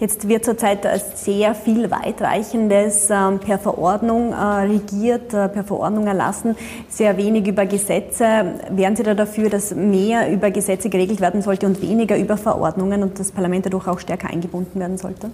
Jetzt 0.00 0.28
wird 0.28 0.44
zurzeit 0.44 0.86
sehr 1.16 1.56
viel 1.56 1.90
weitreichendes 1.90 3.08
ähm, 3.10 3.40
per 3.40 3.58
Verordnung 3.58 4.32
äh, 4.32 4.36
regiert, 4.36 5.34
äh, 5.34 5.48
per 5.48 5.64
Verordnung 5.64 6.06
erlassen, 6.06 6.54
sehr 6.88 7.16
wenig 7.16 7.48
über 7.48 7.66
Gesetze. 7.66 8.24
Wären 8.70 8.94
Sie 8.94 9.02
da 9.02 9.14
dafür, 9.14 9.50
dass 9.50 9.74
mehr 9.74 10.30
über 10.30 10.52
Gesetze 10.52 10.88
geregelt 10.88 11.20
werden 11.20 11.42
sollte 11.42 11.66
und 11.66 11.82
weniger 11.82 12.16
über 12.16 12.36
Verordnungen 12.36 13.02
und 13.02 13.18
das 13.18 13.32
Parlament 13.32 13.66
dadurch 13.66 13.88
auch 13.88 13.98
stärker 13.98 14.30
eingebunden 14.30 14.78
werden 14.78 14.98
sollte? 14.98 15.32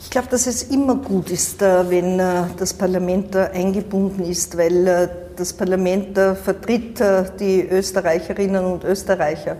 Ich 0.00 0.10
glaube, 0.10 0.26
dass 0.28 0.48
es 0.48 0.64
immer 0.64 0.96
gut 0.96 1.30
ist, 1.30 1.62
äh, 1.62 1.88
wenn 1.88 2.18
das 2.18 2.74
Parlament 2.74 3.36
eingebunden 3.36 4.24
ist, 4.24 4.58
weil 4.58 5.08
das 5.36 5.52
Parlament 5.52 6.18
vertritt 6.18 7.00
die 7.38 7.62
Österreicherinnen 7.62 8.64
und 8.64 8.82
Österreicher. 8.82 9.56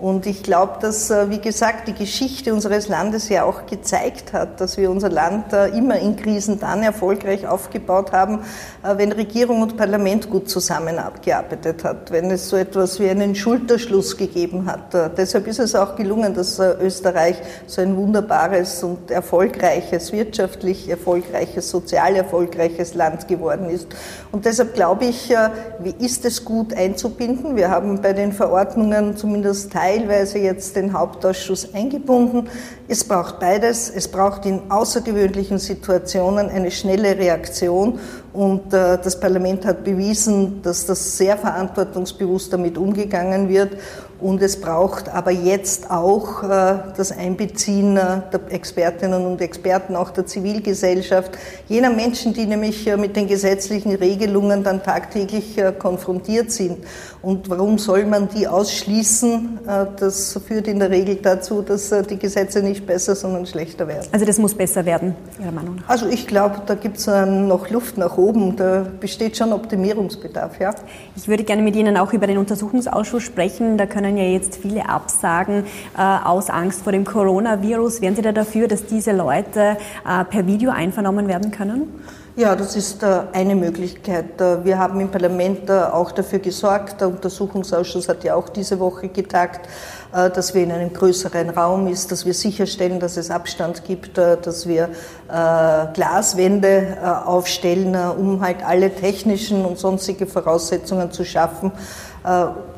Und 0.00 0.26
ich 0.26 0.44
glaube, 0.44 0.74
dass, 0.80 1.10
äh, 1.10 1.28
wie 1.28 1.40
gesagt, 1.40 1.88
die 1.88 1.92
Geschichte 1.92 2.54
unseres 2.54 2.86
Landes 2.88 3.28
ja 3.28 3.42
auch 3.42 3.66
gezeigt 3.66 4.32
hat, 4.32 4.60
dass 4.60 4.76
wir 4.76 4.92
unser 4.92 5.08
Land 5.08 5.52
äh, 5.52 5.68
immer 5.76 5.98
in 5.98 6.14
Krisen 6.14 6.60
dann 6.60 6.84
erfolgreich 6.84 7.48
aufgebaut 7.48 8.12
haben, 8.12 8.40
äh, 8.84 8.96
wenn 8.96 9.10
Regierung 9.10 9.60
und 9.60 9.76
Parlament 9.76 10.30
gut 10.30 10.48
zusammengearbeitet 10.48 11.82
hat, 11.82 12.12
wenn 12.12 12.30
es 12.30 12.48
so 12.48 12.56
etwas 12.56 13.00
wie 13.00 13.10
einen 13.10 13.34
Schulterschluss 13.34 14.16
gegeben 14.16 14.66
hat. 14.66 14.94
Deshalb 15.16 15.46
ist 15.46 15.58
es 15.58 15.74
auch 15.74 15.96
gelungen, 15.96 16.34
dass 16.34 16.58
Österreich 16.58 17.36
so 17.66 17.82
ein 17.82 17.96
wunderbares 17.96 18.82
und 18.82 19.10
erfolgreiches, 19.10 20.12
wirtschaftlich 20.12 20.88
erfolgreiches, 20.88 21.70
sozial 21.70 22.14
erfolgreiches 22.16 22.94
Land 22.94 23.28
geworden 23.28 23.68
ist. 23.70 23.88
Und 24.32 24.44
deshalb 24.44 24.74
glaube 24.74 25.06
ich, 25.06 25.32
wie 25.80 25.94
ist 26.04 26.24
es 26.24 26.44
gut 26.44 26.74
einzubinden? 26.74 27.56
Wir 27.56 27.70
haben 27.70 28.00
bei 28.00 28.12
den 28.12 28.32
Verordnungen 28.32 29.16
zumindest 29.16 29.72
Teil 29.72 29.87
teilweise 29.88 30.38
jetzt 30.38 30.76
den 30.76 30.92
Hauptausschuss 30.92 31.72
eingebunden. 31.72 32.48
Es 32.88 33.04
braucht 33.04 33.40
beides. 33.40 33.88
Es 33.88 34.06
braucht 34.06 34.44
in 34.44 34.70
außergewöhnlichen 34.70 35.58
Situationen 35.58 36.50
eine 36.50 36.70
schnelle 36.70 37.16
Reaktion 37.16 37.98
und 38.34 38.74
äh, 38.74 38.98
das 39.02 39.18
Parlament 39.18 39.64
hat 39.64 39.84
bewiesen, 39.84 40.60
dass 40.62 40.84
das 40.84 41.16
sehr 41.16 41.38
verantwortungsbewusst 41.38 42.52
damit 42.52 42.76
umgegangen 42.76 43.48
wird 43.48 43.78
und 44.20 44.42
es 44.42 44.60
braucht 44.60 45.08
aber 45.08 45.30
jetzt 45.30 45.90
auch 45.90 46.42
äh, 46.42 46.78
das 46.96 47.12
Einbeziehen 47.12 47.96
äh, 47.96 48.22
der 48.32 48.40
Expertinnen 48.50 49.24
und 49.24 49.40
Experten, 49.40 49.94
auch 49.94 50.10
der 50.10 50.26
Zivilgesellschaft, 50.26 51.38
jener 51.68 51.90
Menschen, 51.90 52.34
die 52.34 52.46
nämlich 52.46 52.86
äh, 52.88 52.96
mit 52.96 53.14
den 53.14 53.28
gesetzlichen 53.28 53.94
Regelungen 53.94 54.64
dann 54.64 54.82
tagtäglich 54.82 55.56
konfrontiert 55.78 56.50
sind. 56.50 56.78
Und 57.22 57.48
warum 57.48 57.78
soll 57.78 58.06
man 58.06 58.28
die 58.28 58.46
ausschließen? 58.46 59.60
Das 59.98 60.38
führt 60.46 60.68
in 60.68 60.78
der 60.78 60.90
Regel 60.90 61.16
dazu, 61.16 61.62
dass 61.62 61.92
die 62.08 62.18
Gesetze 62.18 62.62
nicht 62.62 62.86
besser, 62.86 63.14
sondern 63.14 63.46
schlechter 63.46 63.88
werden. 63.88 64.06
Also 64.12 64.24
das 64.24 64.38
muss 64.38 64.54
besser 64.54 64.84
werden, 64.84 65.14
Ihrer 65.40 65.52
Meinung 65.52 65.76
nach? 65.76 65.88
Also 65.88 66.06
ich 66.06 66.26
glaube, 66.26 66.62
da 66.66 66.74
gibt 66.74 66.98
es 66.98 67.06
noch 67.06 67.70
Luft 67.70 67.98
nach 67.98 68.16
oben. 68.18 68.56
Da 68.56 68.86
besteht 69.00 69.36
schon 69.36 69.52
Optimierungsbedarf, 69.52 70.60
ja. 70.60 70.74
Ich 71.16 71.28
würde 71.28 71.44
gerne 71.44 71.62
mit 71.62 71.76
Ihnen 71.76 71.96
auch 71.96 72.12
über 72.12 72.26
den 72.26 72.38
Untersuchungsausschuss 72.38 73.22
sprechen. 73.22 73.78
Da 73.78 73.86
können 73.86 74.07
können 74.08 74.16
ja 74.16 74.24
jetzt 74.24 74.56
viele 74.56 74.88
absagen 74.88 75.64
äh, 75.96 76.00
aus 76.00 76.48
Angst 76.48 76.82
vor 76.82 76.92
dem 76.92 77.04
Coronavirus. 77.04 78.00
Wären 78.00 78.16
Sie 78.16 78.22
da 78.22 78.32
dafür, 78.32 78.66
dass 78.66 78.86
diese 78.86 79.12
Leute 79.12 79.76
äh, 80.06 80.24
per 80.24 80.46
Video 80.46 80.70
einvernommen 80.70 81.28
werden 81.28 81.50
können? 81.50 81.92
Ja, 82.38 82.54
das 82.54 82.76
ist 82.76 83.02
äh, 83.02 83.22
eine 83.32 83.56
Möglichkeit. 83.56 84.40
Äh, 84.40 84.64
wir 84.64 84.78
haben 84.78 85.00
im 85.00 85.10
Parlament 85.10 85.68
äh, 85.68 85.72
auch 85.72 86.12
dafür 86.12 86.38
gesorgt, 86.38 87.00
der 87.00 87.08
Untersuchungsausschuss 87.08 88.08
hat 88.08 88.22
ja 88.22 88.36
auch 88.36 88.48
diese 88.48 88.78
Woche 88.78 89.08
getagt, 89.08 89.68
dass 90.10 90.54
wir 90.54 90.62
in 90.62 90.72
einem 90.72 90.90
größeren 90.90 91.50
Raum 91.50 91.86
ist, 91.86 92.10
dass 92.10 92.24
wir 92.24 92.32
sicherstellen, 92.32 92.98
dass 92.98 93.18
es 93.18 93.30
Abstand 93.30 93.84
gibt, 93.84 94.16
dass 94.16 94.66
wir 94.66 94.88
Glaswände 95.28 96.96
aufstellen, 97.26 97.94
um 98.18 98.40
halt 98.40 98.64
alle 98.64 98.88
technischen 98.94 99.66
und 99.66 99.78
sonstige 99.78 100.26
Voraussetzungen 100.26 101.12
zu 101.12 101.26
schaffen, 101.26 101.72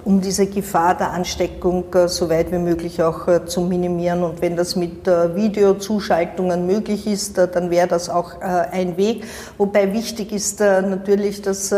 um 0.04 0.20
diese 0.20 0.46
Gefahr 0.46 0.96
der 0.96 1.12
Ansteckung 1.12 1.84
äh, 1.94 2.08
so 2.08 2.30
weit 2.30 2.52
wie 2.52 2.58
möglich 2.58 3.02
auch 3.02 3.28
äh, 3.28 3.44
zu 3.44 3.62
minimieren. 3.62 4.22
Und 4.22 4.40
wenn 4.40 4.56
das 4.56 4.76
mit 4.76 5.06
äh, 5.06 5.34
Videozuschaltungen 5.34 6.66
möglich 6.66 7.06
ist, 7.06 7.38
dann 7.38 7.70
wäre 7.70 7.86
das 7.86 8.08
auch 8.08 8.40
ein 8.40 8.96
Weg. 8.96 9.24
Wobei 9.58 9.92
wichtig 9.92 10.32
ist 10.32 10.60
natürlich, 10.60 11.42
dass 11.42 11.74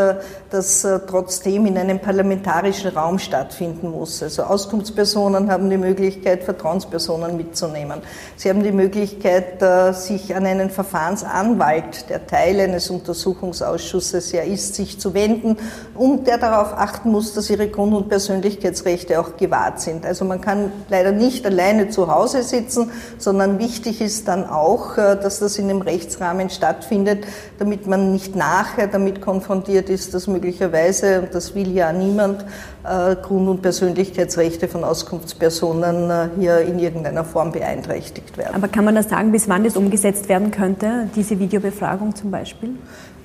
das 0.50 0.87
trotzdem 1.07 1.67
in 1.67 1.76
einem 1.76 1.99
parlamentarischen 1.99 2.91
Raum 2.91 3.19
stattfinden 3.19 3.91
muss. 3.91 4.23
Also 4.23 4.45
Auskunftspersonen 4.45 5.50
haben 5.50 5.69
die 5.71 5.76
Möglichkeit, 5.76 6.45
Vertrauenspersonen 6.45 7.37
mitzunehmen. 7.37 8.00
Sie 8.37 8.49
haben 8.49 8.62
die 8.62 8.73
Möglichkeit, 8.73 9.62
sich 9.95 10.35
an 10.35 10.47
einen 10.47 10.71
Verfahrensanwalt, 10.71 12.09
der 12.09 12.26
Teil 12.26 12.61
eines 12.61 12.91
Untersuchungsausschusses 12.91 14.33
ja 14.33 14.43
ist, 14.43 14.75
sich 14.75 14.99
zu 14.99 15.14
wenden 15.14 15.57
und 15.95 16.26
der 16.26 16.38
darauf 16.38 16.73
achten 16.75 17.11
muss, 17.11 17.35
dass 17.35 17.50
ihre 17.50 17.69
Grund- 17.69 17.95
und 17.95 18.09
Persönlichkeitsrechte 18.12 19.19
auch 19.19 19.38
gewahrt 19.38 19.81
sind. 19.81 20.04
Also 20.04 20.26
man 20.26 20.42
kann 20.42 20.71
leider 20.90 21.12
nicht 21.12 21.47
alleine 21.47 21.88
zu 21.88 22.12
Hause 22.12 22.42
sitzen, 22.42 22.90
sondern 23.16 23.59
wichtig 23.59 24.02
ist 24.02 24.28
dann 24.28 24.47
auch, 24.47 24.99
äh, 24.99 25.16
dass 25.16 25.38
das 25.38 25.57
in 25.57 25.69
dem 25.69 25.81
Rechtsrahmen 25.81 26.50
stattfindet, 26.50 27.25
damit 27.59 27.87
man 27.87 28.12
nicht 28.12 28.37
nachher 28.37 28.87
damit 28.87 29.23
konfrontiert 29.23 29.88
ist, 29.88 30.12
dass 30.12 30.26
möglicherweise, 30.26 31.23
und 31.23 31.35
das 31.35 31.54
will 31.54 31.73
ja 31.73 31.90
niemand, 31.90 32.45
äh, 32.85 33.16
Grund- 33.16 33.49
und 33.49 33.62
Persönlichkeitsrechte 33.62 34.69
von 34.69 34.85
Auskunftspersonen 34.85 36.11
äh, 36.11 36.28
hier 36.38 36.59
in 36.61 36.78
irgendeiner 36.78 37.25
Form 37.25 37.50
beeinträchtigt 37.50 38.37
werden. 38.37 38.54
Aber 38.54 38.69
kann 38.69 38.85
man 38.85 38.95
das 38.95 39.09
sagen, 39.09 39.33
bis 39.33 39.49
wann 39.49 39.64
das 39.64 39.75
umgesetzt 39.75 40.28
werden 40.28 40.50
könnte, 40.50 41.09
diese 41.16 41.38
Videobefragung 41.38 42.14
zum 42.14 42.31
Beispiel? 42.31 42.75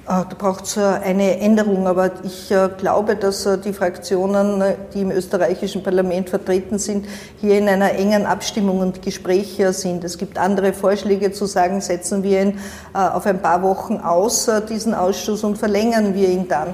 Ah, 0.09 0.23
da 0.23 0.37
braucht 0.37 0.63
es 0.63 0.77
eine 0.77 1.37
Änderung, 1.41 1.85
aber 1.85 2.11
ich 2.23 2.49
äh, 2.49 2.69
glaube, 2.77 3.17
dass 3.17 3.45
äh, 3.45 3.57
die 3.57 3.73
Fraktionen, 3.73 4.61
äh, 4.61 4.75
die 4.93 5.01
im 5.01 5.11
österreichischen 5.11 5.83
Parlament 5.83 6.29
vertreten 6.29 6.79
sind, 6.79 7.05
hier 7.41 7.57
in 7.57 7.67
einer 7.67 7.91
engen 7.91 8.25
Abstimmung 8.25 8.79
und 8.79 9.01
Gespräch 9.01 9.61
sind. 9.71 10.05
Es 10.05 10.17
gibt 10.17 10.37
andere 10.37 10.71
Vorschläge 10.71 11.33
zu 11.33 11.45
sagen, 11.45 11.81
setzen 11.81 12.23
wir 12.23 12.41
ihn 12.41 12.59
auf 12.93 13.25
ein 13.25 13.41
paar 13.41 13.61
Wochen 13.63 13.97
aus, 13.97 14.49
diesen 14.69 14.93
Ausschuss, 14.93 15.43
und 15.43 15.57
verlängern 15.57 16.15
wir 16.15 16.29
ihn 16.29 16.47
dann. 16.47 16.73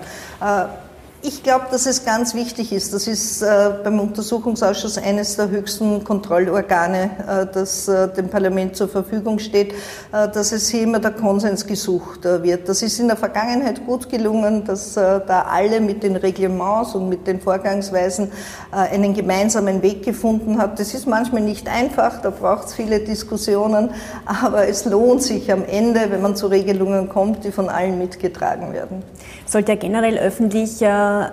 Ich 1.26 1.42
glaube, 1.42 1.68
dass 1.72 1.86
es 1.86 2.04
ganz 2.04 2.36
wichtig 2.36 2.74
ist. 2.74 2.94
Das 2.94 3.08
ist 3.08 3.42
äh, 3.42 3.72
beim 3.82 3.98
Untersuchungsausschuss 4.02 4.98
eines 4.98 5.38
der 5.38 5.48
höchsten 5.48 6.04
Kontrollorgane, 6.04 7.12
äh, 7.26 7.46
das 7.50 7.88
äh, 7.88 8.10
dem 8.10 8.28
Parlament 8.28 8.76
zur 8.76 8.90
Verfügung 8.90 9.40
steht, 9.40 9.72
äh, 10.12 10.28
dass 10.28 10.52
es 10.52 10.68
hier 10.68 10.84
immer 10.84 11.00
der 11.00 11.12
Konsens 11.12 11.66
gesucht 11.66 12.26
äh, 12.26 12.44
wird. 12.44 12.68
Das 12.68 12.82
ist 12.82 13.00
in 13.00 13.08
der 13.08 13.16
Vergangenheit 13.16 13.86
gut 13.86 14.10
gelungen, 14.10 14.66
dass 14.66 14.98
äh, 14.98 15.22
da 15.26 15.44
alle 15.44 15.80
mit 15.80 16.04
den 16.04 16.18
Reglements 16.18 16.94
und 16.94 17.08
mit 17.08 17.26
den 17.26 17.40
Vorgangsweisen 17.40 18.30
einen 18.72 19.14
gemeinsamen 19.14 19.82
Weg 19.82 20.04
gefunden 20.04 20.58
haben. 20.60 20.74
Das 20.76 20.94
ist 20.94 21.08
manchmal 21.08 21.42
nicht 21.42 21.70
einfach, 21.70 22.22
da 22.22 22.32
braucht 22.32 22.68
es 22.68 22.74
viele 22.74 23.00
Diskussionen, 23.00 23.92
aber 24.26 24.68
es 24.68 24.84
lohnt 24.84 25.24
sich 25.24 25.52
am 25.54 25.64
Ende, 25.64 26.08
wenn 26.10 26.22
man 26.22 26.36
zu 26.36 26.48
Regelungen 26.48 27.08
kommt, 27.08 27.46
die 27.46 27.52
von 27.52 27.70
allen 27.70 27.98
mitgetragen 27.98 28.74
werden. 28.74 29.04
Sollte 29.46 29.74
ja 29.74 29.78
generell 29.78 30.18
öffentlich 30.18 30.82
äh, 30.82 31.30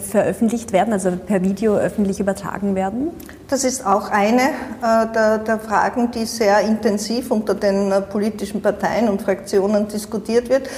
veröffentlicht 0.00 0.72
werden, 0.72 0.92
also 0.92 1.12
per 1.12 1.42
Video 1.42 1.76
öffentlich 1.76 2.20
übertragen 2.20 2.74
werden? 2.74 3.08
Das 3.54 3.62
ist 3.62 3.86
auch 3.86 4.10
eine 4.10 4.42
äh, 4.82 5.06
der, 5.14 5.38
der, 5.38 5.60
Fragen, 5.60 6.10
die 6.10 6.24
sehr 6.24 6.58
intensiv 6.62 7.30
unter 7.30 7.54
den 7.54 7.92
äh, 7.92 8.00
politischen 8.00 8.60
Parteien 8.60 9.08
und 9.08 9.22
Fraktionen 9.22 9.86
diskutiert 9.86 10.48
wird. 10.48 10.68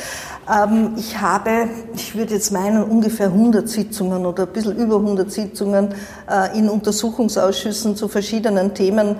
Ähm, 0.46 0.92
ich 0.98 1.18
habe, 1.18 1.70
ich 1.94 2.14
würde 2.14 2.34
jetzt 2.34 2.52
meinen, 2.52 2.84
ungefähr 2.84 3.28
100 3.28 3.66
Sitzungen 3.66 4.26
oder 4.26 4.42
ein 4.42 4.52
bisschen 4.52 4.76
über 4.76 4.96
100 4.96 5.32
Sitzungen 5.32 5.94
äh, 6.30 6.58
in 6.58 6.68
Untersuchungsausschüssen 6.68 7.96
zu 7.96 8.08
verschiedenen 8.08 8.74
Themen 8.74 9.16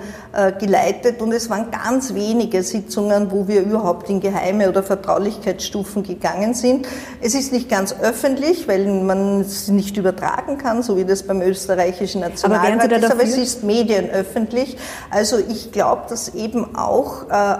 geleitet 0.59 1.19
und 1.19 1.31
es 1.31 1.49
waren 1.49 1.71
ganz 1.71 2.13
wenige 2.13 2.61
Sitzungen, 2.61 3.31
wo 3.31 3.47
wir 3.47 3.61
überhaupt 3.61 4.07
in 4.07 4.19
geheime 4.19 4.69
oder 4.69 4.83
Vertraulichkeitsstufen 4.83 6.03
gegangen 6.03 6.53
sind. 6.53 6.87
Es 7.21 7.33
ist 7.33 7.51
nicht 7.51 7.69
ganz 7.69 7.95
öffentlich, 7.99 8.67
weil 8.67 8.85
man 8.85 9.41
es 9.41 9.67
nicht 9.67 9.97
übertragen 9.97 10.59
kann, 10.59 10.83
so 10.83 10.95
wie 10.95 11.05
das 11.05 11.23
beim 11.23 11.41
österreichischen 11.41 12.21
Nationalrat 12.21 12.91
ist, 12.91 13.11
aber 13.11 13.23
es 13.23 13.35
ist 13.35 13.46
medienöffentlich. 13.63 14.77
Also 15.09 15.37
ich 15.37 15.71
glaube, 15.71 16.03
dass 16.09 16.35
eben 16.35 16.75
auch 16.75 17.29
äh, 17.29 17.57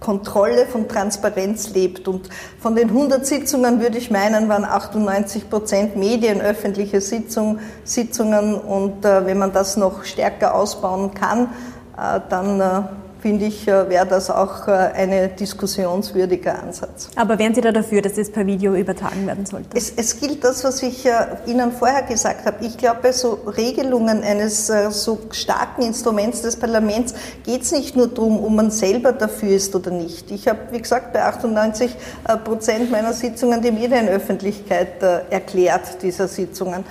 Kontrolle 0.00 0.66
von 0.66 0.88
Transparenz 0.88 1.70
lebt. 1.70 2.08
Und 2.08 2.28
von 2.58 2.74
den 2.74 2.90
100 2.90 3.26
Sitzungen 3.26 3.80
würde 3.80 3.98
ich 3.98 4.10
meinen, 4.10 4.48
waren 4.48 4.64
98 4.64 5.50
Prozent 5.50 5.96
Medien, 5.96 6.40
öffentliche 6.40 7.00
Sitzung, 7.00 7.58
Sitzungen. 7.84 8.54
Und 8.54 9.04
äh, 9.04 9.26
wenn 9.26 9.38
man 9.38 9.52
das 9.52 9.76
noch 9.76 10.04
stärker 10.04 10.54
ausbauen 10.54 11.14
kann, 11.14 11.48
äh, 11.96 12.20
dann 12.28 12.60
äh, 12.60 12.82
finde 13.20 13.46
ich, 13.46 13.66
äh, 13.66 13.88
wäre 13.88 14.06
das 14.06 14.30
auch 14.30 14.68
äh, 14.68 14.70
ein 14.70 15.36
diskussionswürdiger 15.36 16.62
Ansatz. 16.62 17.10
Aber 17.16 17.38
wären 17.38 17.54
Sie 17.54 17.60
da 17.60 17.72
dafür, 17.72 18.02
dass 18.02 18.14
das 18.14 18.30
per 18.30 18.46
Video 18.46 18.74
übertragen 18.74 19.26
werden 19.26 19.46
sollte? 19.46 19.76
Es, 19.76 19.92
es 19.96 20.20
gilt 20.20 20.44
das, 20.44 20.64
was 20.64 20.82
ich 20.82 21.06
äh, 21.06 21.12
Ihnen 21.46 21.72
vorher 21.72 22.02
gesagt 22.02 22.46
habe. 22.46 22.64
Ich 22.64 22.76
glaube, 22.76 23.00
bei 23.02 23.12
so 23.12 23.38
Regelungen 23.56 24.22
eines 24.22 24.66
so 24.90 25.18
starken 25.30 25.82
Instruments 25.82 26.42
des 26.42 26.56
Parlaments 26.56 27.14
geht 27.44 27.62
es 27.62 27.72
nicht 27.72 27.96
nur 27.96 28.08
darum, 28.08 28.44
ob 28.44 28.50
man 28.50 28.70
selber 28.70 29.12
dafür 29.12 29.50
ist 29.50 29.74
oder 29.74 29.90
nicht. 29.90 30.30
Ich 30.30 30.46
habe, 30.48 30.58
wie 30.70 30.80
gesagt, 30.80 31.12
bei 31.12 31.22
98 31.24 31.94
Prozent 32.44 32.90
meiner 32.90 33.12
Sitzungen 33.12 33.62
die 33.62 33.70
Medienöffentlichkeit 33.70 35.02
erklärt, 35.30 36.02
dieser 36.02 36.28
Sitzungen. 36.28 36.84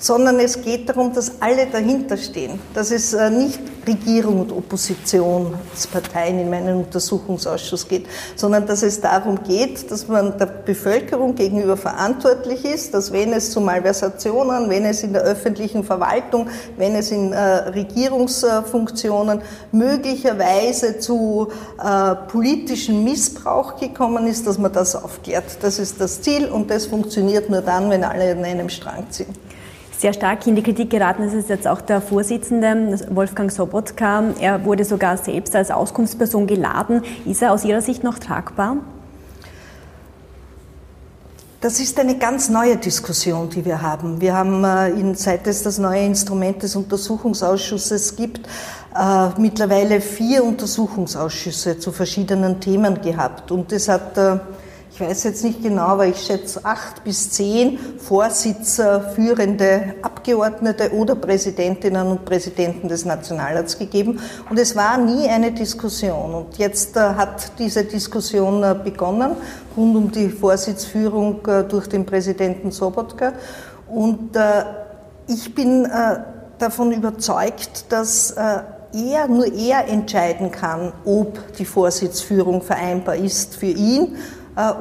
Sondern 0.00 0.40
es 0.40 0.62
geht 0.62 0.88
darum, 0.88 1.12
dass 1.12 1.40
alle 1.40 1.66
dahinter 1.66 2.16
stehen. 2.16 2.58
Dass 2.74 2.90
es 2.90 3.12
äh, 3.12 3.30
nicht 3.30 3.60
Regierung 3.86 4.40
und 4.40 4.52
Oppositionsparteien 4.52 6.38
in 6.38 6.50
meinen 6.50 6.76
Untersuchungsausschuss 6.76 7.88
geht, 7.88 8.06
sondern 8.36 8.66
dass 8.66 8.82
es 8.82 9.00
darum 9.00 9.42
geht, 9.42 9.90
dass 9.90 10.08
man 10.08 10.36
der 10.38 10.46
Bevölkerung 10.46 11.34
gegenüber 11.34 11.76
verantwortlich 11.76 12.64
ist, 12.64 12.94
dass 12.94 13.12
wenn 13.12 13.32
es 13.32 13.50
zu 13.50 13.60
Malversationen, 13.60 14.70
wenn 14.70 14.84
es 14.84 15.02
in 15.02 15.12
der 15.12 15.22
öffentlichen 15.22 15.84
Verwaltung, 15.84 16.48
wenn 16.76 16.94
es 16.94 17.10
in 17.10 17.32
äh, 17.32 17.38
Regierungsfunktionen 17.38 19.42
möglicherweise 19.72 20.98
zu 20.98 21.48
äh, 21.82 22.14
politischen 22.28 23.04
Missbrauch 23.04 23.78
gekommen 23.78 24.26
ist, 24.26 24.46
dass 24.46 24.58
man 24.58 24.72
das 24.72 24.96
aufklärt. 24.96 25.58
Das 25.62 25.78
ist 25.78 26.00
das 26.00 26.22
Ziel 26.22 26.48
und 26.48 26.70
das 26.70 26.86
funktioniert 26.86 27.50
nur 27.50 27.60
dann, 27.60 27.90
wenn 27.90 28.04
alle 28.04 28.32
an 28.32 28.44
einem 28.44 28.68
Strang 28.68 29.10
ziehen 29.10 29.49
sehr 30.00 30.14
stark 30.14 30.46
in 30.46 30.56
die 30.56 30.62
Kritik 30.62 30.88
geraten 30.88 31.24
ist 31.24 31.50
jetzt 31.50 31.68
auch 31.68 31.82
der 31.82 32.00
Vorsitzende, 32.00 32.98
Wolfgang 33.10 33.52
Sobotka. 33.52 34.24
Er 34.40 34.64
wurde 34.64 34.84
sogar 34.84 35.18
selbst 35.18 35.54
als 35.54 35.70
Auskunftsperson 35.70 36.46
geladen. 36.46 37.02
Ist 37.26 37.42
er 37.42 37.52
aus 37.52 37.64
Ihrer 37.64 37.82
Sicht 37.82 38.02
noch 38.02 38.18
tragbar? 38.18 38.78
Das 41.60 41.78
ist 41.78 42.00
eine 42.00 42.16
ganz 42.16 42.48
neue 42.48 42.78
Diskussion, 42.78 43.50
die 43.50 43.62
wir 43.66 43.82
haben. 43.82 44.22
Wir 44.22 44.34
haben, 44.34 44.64
äh, 44.64 45.14
seit 45.14 45.46
es 45.46 45.62
das 45.62 45.76
neue 45.76 46.06
Instrument 46.06 46.62
des 46.62 46.74
Untersuchungsausschusses 46.74 48.16
gibt, 48.16 48.48
äh, 48.98 49.28
mittlerweile 49.38 50.00
vier 50.00 50.42
Untersuchungsausschüsse 50.42 51.78
zu 51.78 51.92
verschiedenen 51.92 52.58
Themen 52.58 53.02
gehabt. 53.02 53.50
Und 53.50 53.70
es 53.72 53.88
hat 53.90 54.16
äh, 54.16 54.38
ich 55.00 55.06
weiß 55.08 55.24
jetzt 55.24 55.44
nicht 55.44 55.62
genau, 55.62 55.86
aber 55.86 56.06
ich 56.06 56.20
schätze 56.20 56.62
acht 56.62 57.04
bis 57.04 57.30
zehn 57.30 57.78
Vorsitzer, 57.98 59.00
führende 59.14 59.94
Abgeordnete 60.02 60.92
oder 60.92 61.14
Präsidentinnen 61.14 62.06
und 62.06 62.26
Präsidenten 62.26 62.86
des 62.86 63.06
Nationalrats 63.06 63.78
gegeben. 63.78 64.20
Und 64.50 64.58
es 64.58 64.76
war 64.76 64.98
nie 64.98 65.26
eine 65.26 65.52
Diskussion. 65.52 66.34
Und 66.34 66.58
jetzt 66.58 66.98
äh, 66.98 67.00
hat 67.00 67.52
diese 67.58 67.84
Diskussion 67.84 68.62
äh, 68.62 68.74
begonnen, 68.74 69.36
rund 69.74 69.96
um 69.96 70.10
die 70.10 70.28
Vorsitzführung 70.28 71.46
äh, 71.46 71.64
durch 71.64 71.86
den 71.86 72.04
Präsidenten 72.04 72.70
Sobotka. 72.70 73.32
Und 73.88 74.36
ich 75.26 75.52
bin 75.52 75.88
davon 76.58 76.92
überzeugt, 76.92 77.86
dass 77.88 78.30
er, 78.30 79.26
nur 79.26 79.52
er 79.52 79.88
entscheiden 79.88 80.52
kann, 80.52 80.92
ob 81.04 81.56
die 81.56 81.64
Vorsitzführung 81.64 82.62
vereinbar 82.62 83.16
ist 83.16 83.56
für 83.56 83.66
ihn 83.66 84.16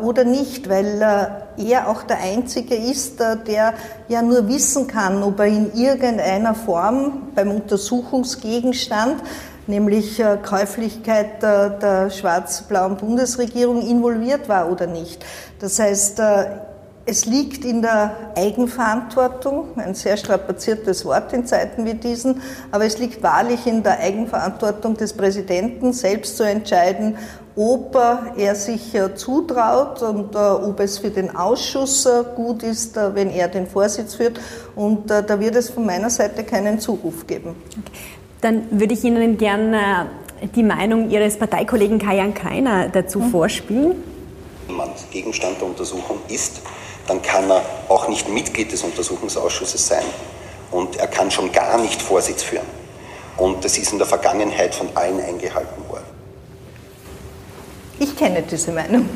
oder 0.01 0.23
nicht, 0.23 0.67
weil 0.69 1.01
äh, 1.01 1.69
er 1.69 1.89
auch 1.89 2.03
der 2.03 2.19
Einzige 2.19 2.75
ist, 2.75 3.21
äh, 3.21 3.37
der 3.37 3.73
ja 4.07 4.21
nur 4.21 4.47
wissen 4.47 4.87
kann, 4.87 5.21
ob 5.23 5.39
er 5.39 5.45
in 5.45 5.73
irgendeiner 5.73 6.55
Form 6.55 7.29
beim 7.35 7.51
Untersuchungsgegenstand, 7.51 9.21
nämlich 9.67 10.21
Käuflichkeit 10.43 11.43
der 11.43 12.09
schwarz-blauen 12.09 12.97
Bundesregierung, 12.97 13.87
involviert 13.87 14.49
war 14.49 14.71
oder 14.71 14.87
nicht. 14.87 15.23
Das 15.59 15.77
heißt, 15.77 16.19
es 17.05 17.25
liegt 17.25 17.65
in 17.65 17.81
der 17.81 18.33
Eigenverantwortung, 18.35 19.77
ein 19.77 19.95
sehr 19.95 20.15
strapaziertes 20.15 21.05
Wort 21.05 21.33
in 21.33 21.45
Zeiten 21.45 21.85
wie 21.85 21.95
diesen, 21.95 22.41
aber 22.71 22.85
es 22.85 22.99
liegt 22.99 23.23
wahrlich 23.23 23.65
in 23.65 23.81
der 23.83 23.99
Eigenverantwortung 23.99 24.95
des 24.95 25.13
Präsidenten, 25.13 25.93
selbst 25.93 26.37
zu 26.37 26.43
entscheiden, 26.43 27.17
ob 27.55 27.97
er 28.37 28.55
sich 28.55 28.95
äh, 28.95 29.15
zutraut 29.15 30.01
und 30.01 30.33
äh, 30.35 30.37
ob 30.37 30.79
es 30.79 30.99
für 30.99 31.09
den 31.09 31.35
Ausschuss 31.35 32.05
äh, 32.05 32.23
gut 32.35 32.63
ist, 32.63 32.95
wenn 32.95 33.29
er 33.29 33.47
den 33.47 33.67
Vorsitz 33.67 34.15
führt. 34.15 34.39
Und 34.75 35.09
da 35.09 35.39
wird 35.39 35.55
es 35.55 35.69
von 35.69 35.85
meiner 35.85 36.09
Seite 36.09 36.43
keinen 36.43 36.79
Zuruf 36.79 37.27
geben. 37.27 37.55
Dann 38.39 38.63
würde 38.71 38.93
ich 38.93 39.03
Ihnen 39.03 39.37
gerne 39.37 40.07
die 40.55 40.63
Meinung 40.63 41.09
Ihres 41.09 41.37
Parteikollegen 41.37 41.99
Kajan 41.99 42.33
Keiner 42.33 42.87
dazu 42.87 43.19
mhm. 43.19 43.31
vorspielen. 43.31 43.95
Gegenstand 45.11 45.59
der 45.59 45.67
Untersuchung 45.67 46.17
ist, 46.29 46.61
dann 47.09 47.21
kann 47.21 47.49
er 47.49 47.63
auch 47.89 48.07
nicht 48.07 48.29
Mitglied 48.29 48.71
des 48.71 48.83
Untersuchungsausschusses 48.83 49.87
sein 49.87 50.03
und 50.71 50.97
er 50.97 51.07
kann 51.07 51.31
schon 51.31 51.51
gar 51.51 51.79
nicht 51.79 52.01
Vorsitz 52.01 52.43
führen. 52.43 52.67
Und 53.37 53.65
das 53.65 53.77
ist 53.77 53.91
in 53.91 53.97
der 53.97 54.07
Vergangenheit 54.07 54.75
von 54.75 54.89
allen 54.95 55.19
eingehalten 55.19 55.89
worden. 55.89 56.05
Ich 57.97 58.15
kenne 58.15 58.43
diese 58.43 58.71
Meinung 58.71 59.09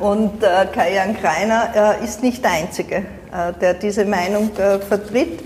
und 0.00 0.42
äh, 0.42 0.66
Kajan 0.72 1.18
Kreiner 1.18 1.98
äh, 2.00 2.04
ist 2.04 2.22
nicht 2.22 2.44
der 2.44 2.52
Einzige, 2.52 2.96
äh, 2.96 3.52
der 3.60 3.74
diese 3.74 4.04
Meinung 4.04 4.50
äh, 4.56 4.78
vertritt. 4.78 5.40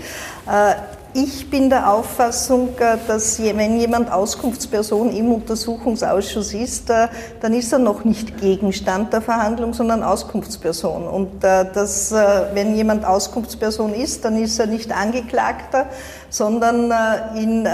Äh, 1.15 1.19
ich 1.19 1.49
bin 1.49 1.69
der 1.69 1.91
Auffassung, 1.91 2.69
äh, 2.79 2.97
dass 3.07 3.41
wenn 3.41 3.79
jemand 3.79 4.11
Auskunftsperson 4.11 5.11
im 5.11 5.31
Untersuchungsausschuss 5.31 6.53
ist, 6.53 6.89
dann 6.89 7.53
ist 7.53 7.71
er 7.71 7.79
noch 7.79 8.03
nicht 8.03 8.37
Gegenstand 8.39 9.13
der 9.13 9.21
Verhandlung, 9.21 9.73
sondern 9.73 10.03
Auskunftsperson. 10.03 11.07
Und 11.07 11.43
dass, 11.43 12.11
wenn 12.11 12.75
jemand 12.75 13.05
Auskunftsperson 13.05 13.93
ist, 13.93 14.25
dann 14.25 14.41
ist 14.41 14.59
er 14.59 14.67
nicht 14.67 14.91
Angeklagter, 14.91 15.87
sondern 16.29 16.91
in 17.35 17.67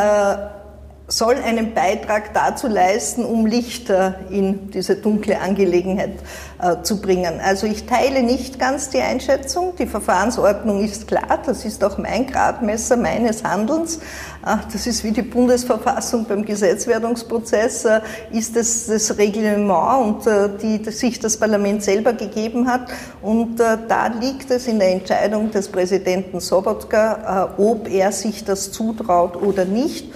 soll 1.12 1.36
einen 1.36 1.74
Beitrag 1.74 2.34
dazu 2.34 2.68
leisten, 2.68 3.26
um 3.26 3.46
Licht 3.46 3.90
äh, 3.90 4.14
in 4.30 4.72
diese 4.72 4.96
dunkle 4.96 5.40
Angelegenheit 5.40 6.14
äh, 6.62 6.82
zu 6.84 7.02
bringen. 7.02 7.42
Also 7.44 7.68
ich 7.68 7.86
teile 7.86 8.24
nicht 8.24 8.60
ganz 8.60 8.90
die 8.90 9.02
Einschätzung. 9.02 9.74
Die 9.78 9.88
Verfahrensordnung 9.88 10.84
ist 10.84 11.08
klar. 11.08 11.40
Das 11.46 11.66
ist 11.66 11.84
auch 11.84 11.98
mein 11.98 12.28
Gradmesser 12.28 12.96
meines 12.96 13.44
Handelns. 13.44 13.98
Äh, 13.98 14.58
das 14.72 14.88
ist 14.88 15.04
wie 15.04 15.12
die 15.12 15.22
Bundesverfassung 15.22 16.26
beim 16.26 16.46
Gesetzwerdungsprozess, 16.46 17.88
ist 18.32 18.56
es 18.56 18.88
das 18.88 19.18
Reglement 19.18 19.62
und 19.62 20.62
die 20.62 20.90
sich 20.92 21.20
das 21.20 21.38
Parlament 21.38 21.84
selber 21.84 22.14
gegeben 22.14 22.68
hat. 22.68 22.88
Und 23.22 23.58
da 23.58 24.08
liegt 24.08 24.50
es 24.52 24.68
in 24.68 24.80
der 24.80 24.92
Entscheidung 24.92 25.52
des 25.52 25.68
Präsidenten 25.68 26.40
Sobotka, 26.40 27.54
ob 27.58 27.90
er 27.90 28.12
sich 28.12 28.44
das 28.44 28.72
zutraut 28.72 29.36
oder 29.36 29.66
nicht. 29.66 30.08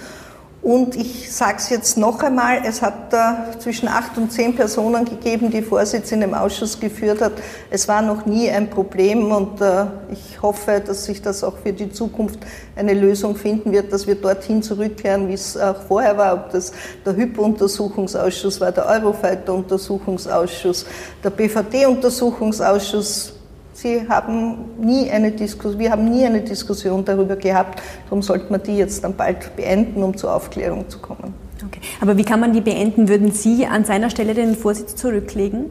Und 0.66 0.96
ich 0.96 1.32
sage 1.32 1.58
es 1.58 1.70
jetzt 1.70 1.96
noch 1.96 2.20
einmal, 2.24 2.62
es 2.66 2.82
hat 2.82 3.12
da 3.12 3.52
zwischen 3.60 3.86
acht 3.86 4.18
und 4.18 4.32
zehn 4.32 4.56
Personen 4.56 5.04
gegeben, 5.04 5.48
die 5.48 5.62
Vorsitz 5.62 6.10
in 6.10 6.22
dem 6.22 6.34
Ausschuss 6.34 6.80
geführt 6.80 7.20
hat. 7.20 7.34
Es 7.70 7.86
war 7.86 8.02
noch 8.02 8.26
nie 8.26 8.50
ein 8.50 8.68
Problem 8.68 9.30
und 9.30 9.60
äh, 9.60 9.84
ich 10.10 10.42
hoffe, 10.42 10.82
dass 10.84 11.04
sich 11.04 11.22
das 11.22 11.44
auch 11.44 11.56
für 11.58 11.72
die 11.72 11.92
Zukunft 11.92 12.40
eine 12.74 12.94
Lösung 12.94 13.36
finden 13.36 13.70
wird, 13.70 13.92
dass 13.92 14.08
wir 14.08 14.16
dorthin 14.16 14.60
zurückkehren, 14.60 15.28
wie 15.28 15.34
es 15.34 15.56
auch 15.56 15.82
vorher 15.82 16.18
war, 16.18 16.34
ob 16.34 16.50
das 16.50 16.72
der 17.04 17.14
Hypo-Untersuchungsausschuss 17.14 18.60
war, 18.60 18.72
der 18.72 18.86
Eurofighter-Untersuchungsausschuss, 18.86 20.84
der 21.22 21.30
BVD-Untersuchungsausschuss, 21.30 23.35
Sie 23.76 24.08
haben 24.08 24.80
nie 24.80 25.10
eine 25.10 25.32
Diskussion, 25.32 25.78
wir 25.78 25.90
haben 25.90 26.08
nie 26.08 26.24
eine 26.24 26.40
Diskussion 26.40 27.04
darüber 27.04 27.36
gehabt. 27.36 27.82
Darum 28.04 28.22
sollte 28.22 28.50
man 28.50 28.62
die 28.62 28.78
jetzt 28.78 29.04
dann 29.04 29.14
bald 29.14 29.54
beenden, 29.54 30.02
um 30.02 30.16
zur 30.16 30.34
Aufklärung 30.34 30.88
zu 30.88 30.98
kommen. 30.98 31.34
Okay. 31.62 31.80
Aber 32.00 32.16
wie 32.16 32.24
kann 32.24 32.40
man 32.40 32.54
die 32.54 32.62
beenden? 32.62 33.10
Würden 33.10 33.32
Sie 33.32 33.66
an 33.66 33.84
seiner 33.84 34.08
Stelle 34.08 34.32
den 34.32 34.56
Vorsitz 34.56 34.96
zurücklegen? 34.96 35.66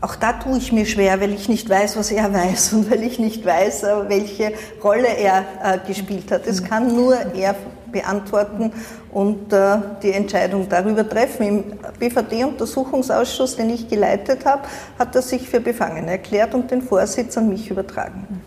Auch 0.00 0.14
da 0.14 0.34
tue 0.34 0.58
ich 0.58 0.70
mir 0.70 0.86
schwer, 0.86 1.20
weil 1.20 1.32
ich 1.32 1.48
nicht 1.48 1.68
weiß, 1.68 1.96
was 1.96 2.12
er 2.12 2.32
weiß 2.32 2.72
und 2.74 2.88
weil 2.88 3.02
ich 3.02 3.18
nicht 3.18 3.44
weiß, 3.44 3.82
äh, 3.82 4.08
welche 4.08 4.52
Rolle 4.84 5.08
er 5.08 5.44
äh, 5.60 5.78
gespielt 5.84 6.30
hat. 6.30 6.46
Es 6.46 6.62
kann 6.62 6.94
nur 6.94 7.16
er 7.34 7.56
beantworten 7.92 8.72
und 9.10 9.52
äh, 9.52 9.78
die 10.02 10.12
Entscheidung 10.12 10.68
darüber 10.68 11.08
treffen. 11.08 11.46
Im 11.46 11.64
BVD-Untersuchungsausschuss, 11.98 13.56
den 13.56 13.70
ich 13.70 13.88
geleitet 13.88 14.44
habe, 14.44 14.62
hat 14.98 15.14
er 15.14 15.22
sich 15.22 15.48
für 15.48 15.60
befangen 15.60 16.08
erklärt 16.08 16.54
und 16.54 16.70
den 16.70 16.82
Vorsitz 16.82 17.36
an 17.36 17.48
mich 17.48 17.70
übertragen. 17.70 18.42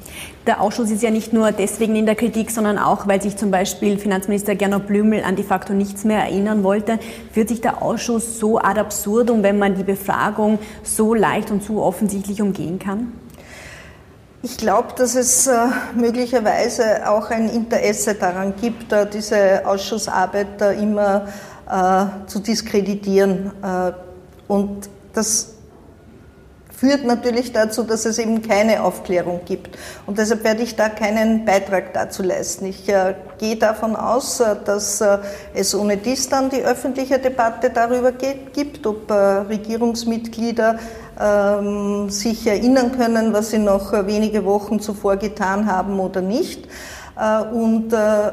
Der 0.48 0.62
Ausschuss 0.62 0.90
ist 0.90 1.04
ja 1.04 1.12
nicht 1.12 1.34
nur 1.34 1.52
deswegen 1.52 1.96
in 1.96 2.06
der 2.06 2.16
Kritik, 2.16 2.50
sondern 2.50 2.80
auch, 2.80 3.08
weil 3.08 3.22
sich 3.22 3.38
zum 3.38 3.52
Beispiel 3.52 3.98
Finanzminister 3.98 4.56
Gernot 4.56 4.88
Blümel 4.88 5.24
an 5.24 5.36
de 5.36 5.46
facto 5.46 5.74
nichts 5.74 6.04
mehr 6.04 6.20
erinnern 6.20 6.64
wollte. 6.64 6.98
Führt 7.32 7.50
sich 7.50 7.62
der 7.62 7.82
Ausschuss 7.82 8.40
so 8.40 8.58
ad 8.58 8.80
absurdum, 8.80 9.44
wenn 9.44 9.60
man 9.60 9.76
die 9.76 9.84
Befragung 9.84 10.58
so 10.84 11.14
leicht 11.14 11.52
und 11.52 11.64
so 11.64 11.84
offensichtlich 11.84 12.42
umgehen 12.42 12.80
kann? 12.80 13.14
Ich 14.44 14.58
glaube, 14.58 14.88
dass 14.98 15.14
es 15.14 15.46
äh, 15.46 15.68
möglicherweise 15.94 17.08
auch 17.08 17.30
ein 17.30 17.48
Interesse 17.48 18.16
daran 18.16 18.56
gibt, 18.60 18.92
äh, 18.92 19.08
diese 19.08 19.62
Ausschussarbeit 19.66 20.62
äh, 20.62 20.82
immer 20.82 21.28
zu 22.28 22.40
diskreditieren. 22.40 23.50
Und 24.50 24.90
das 25.14 25.54
führt 26.76 27.06
natürlich 27.06 27.54
dazu, 27.54 27.84
dass 27.84 28.04
es 28.04 28.20
eben 28.20 28.42
keine 28.42 28.84
Aufklärung 28.84 29.40
gibt. 29.46 29.78
Und 30.06 30.18
deshalb 30.18 30.44
werde 30.44 30.64
ich 30.64 30.76
da 30.76 30.90
keinen 30.90 31.46
Beitrag 31.46 31.94
dazu 31.94 32.24
leisten. 32.24 32.66
Ich 32.66 32.88
gehe 32.88 33.56
davon 33.56 33.96
aus, 33.96 34.44
dass 34.66 35.02
es 35.54 35.74
ohne 35.74 35.96
dies 35.96 36.28
dann 36.28 36.50
die 36.50 36.62
öffentliche 36.62 37.20
Debatte 37.20 37.70
darüber 37.70 38.12
gibt, 38.12 38.86
ob 38.86 39.10
Regierungsmitglieder 39.10 40.78
sich 42.10 42.48
erinnern 42.48 42.92
können, 42.98 43.34
was 43.34 43.52
sie 43.52 43.60
noch 43.60 43.94
wenige 44.08 44.44
Wochen 44.46 44.80
zuvor 44.80 45.18
getan 45.18 45.72
haben 45.72 46.00
oder 46.00 46.22
nicht. 46.22 46.68
Äh, 47.18 47.44
und 47.44 47.94
äh, 47.94 48.32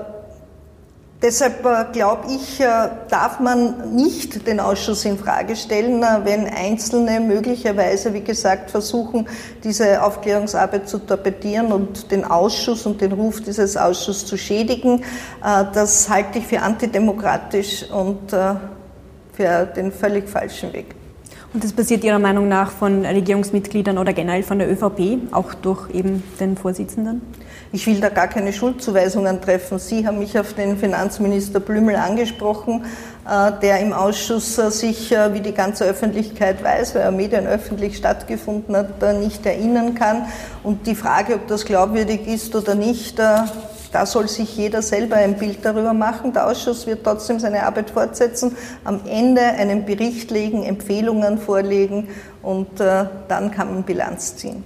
Deshalb 1.20 1.66
äh, 1.66 1.85
glaube 1.92 2.29
ich, 2.33 2.61
äh, 2.61 2.90
darf 3.09 3.40
man 3.40 3.96
nicht 3.96 4.46
den 4.46 4.61
Ausschuss 4.61 5.05
in 5.05 5.18
Frage 5.18 5.57
stellen, 5.57 6.01
äh, 6.01 6.20
wenn 6.22 6.46
Einzelne 6.46 7.18
möglicherweise, 7.18 8.14
wie 8.14 8.20
gesagt, 8.20 8.70
versuchen, 8.70 9.27
diese 9.64 10.01
Aufklärungsarbeit 10.01 10.88
zu 10.88 10.98
torpedieren 10.98 11.72
und 11.72 12.12
den 12.12 12.24
Ausschuss 12.24 12.87
und 12.87 13.01
den 13.01 13.11
Ruf 13.11 13.40
dieses 13.40 13.77
Ausschusses 13.77 14.27
zu 14.27 14.37
schädigen. 14.38 15.03
Das 15.40 16.09
halte 16.09 16.38
ich 16.38 16.46
für 16.46 16.61
antidemokratisch 16.61 17.90
und 17.90 18.31
für 18.31 19.66
den 19.66 19.92
völlig 19.92 20.29
falschen 20.29 20.72
Weg. 20.72 20.97
Und 21.54 21.64
das 21.64 21.72
passiert 21.72 22.04
Ihrer 22.04 22.18
Meinung 22.18 22.46
nach 22.46 22.70
von 22.70 23.06
Regierungsmitgliedern 23.06 23.96
oder 23.96 24.12
generell 24.12 24.42
von 24.42 24.58
der 24.58 24.70
ÖVP, 24.70 25.32
auch 25.32 25.54
durch 25.54 25.88
eben 25.94 26.22
den 26.38 26.58
Vorsitzenden? 26.58 27.22
Ich 27.72 27.87
will 27.87 28.00
da 28.00 28.08
gar 28.08 28.28
keine 28.28 28.52
Schuldzuweisungen 28.52 29.40
treffen. 29.40 29.78
Sie 29.78 30.06
haben 30.06 30.18
mich 30.18 30.38
auf 30.38 30.54
den 30.54 30.78
Finanzminister 30.78 31.61
Blümel 31.61 31.96
angesprochen, 31.96 32.84
äh, 33.28 33.52
der 33.61 33.80
im 33.80 33.92
Ausschuss 33.92 34.56
äh, 34.58 34.70
sich, 34.70 35.12
äh, 35.12 35.34
wie 35.34 35.40
die 35.40 35.52
ganze 35.52 35.84
Öffentlichkeit 35.84 36.64
weiß, 36.64 36.94
weil 36.94 37.02
er 37.02 37.11
medienöffentlich 37.11 37.96
stattgefunden 37.96 38.74
hat, 38.74 39.02
nicht 39.20 39.44
erinnern 39.44 39.94
kann. 39.94 40.26
Und 40.62 40.87
die 40.87 40.94
Frage, 40.94 41.34
ob 41.34 41.46
das 41.46 41.66
glaubwürdig 41.66 42.26
ist 42.26 42.54
oder 42.54 42.74
nicht, 42.74 43.18
da 43.92 44.07
soll 44.07 44.29
sich 44.29 44.57
jeder 44.57 44.83
selber 44.83 45.16
ein 45.16 45.38
Bild 45.38 45.64
darüber 45.64 45.92
machen. 45.92 46.33
Der 46.33 46.46
Ausschuss 46.46 46.87
wird 46.87 47.05
trotzdem 47.05 47.40
seine 47.40 47.64
Arbeit 47.64 47.90
fortsetzen, 47.90 48.57
am 48.85 49.01
Ende 49.07 49.42
einen 49.42 49.85
Bericht 49.85 50.31
legen, 50.31 50.62
Empfehlungen 50.62 51.38
vorlegen 51.38 52.09
und 52.42 52.81
dann 52.81 53.51
kann 53.51 53.72
man 53.72 53.83
Bilanz 53.83 54.37
ziehen. 54.37 54.64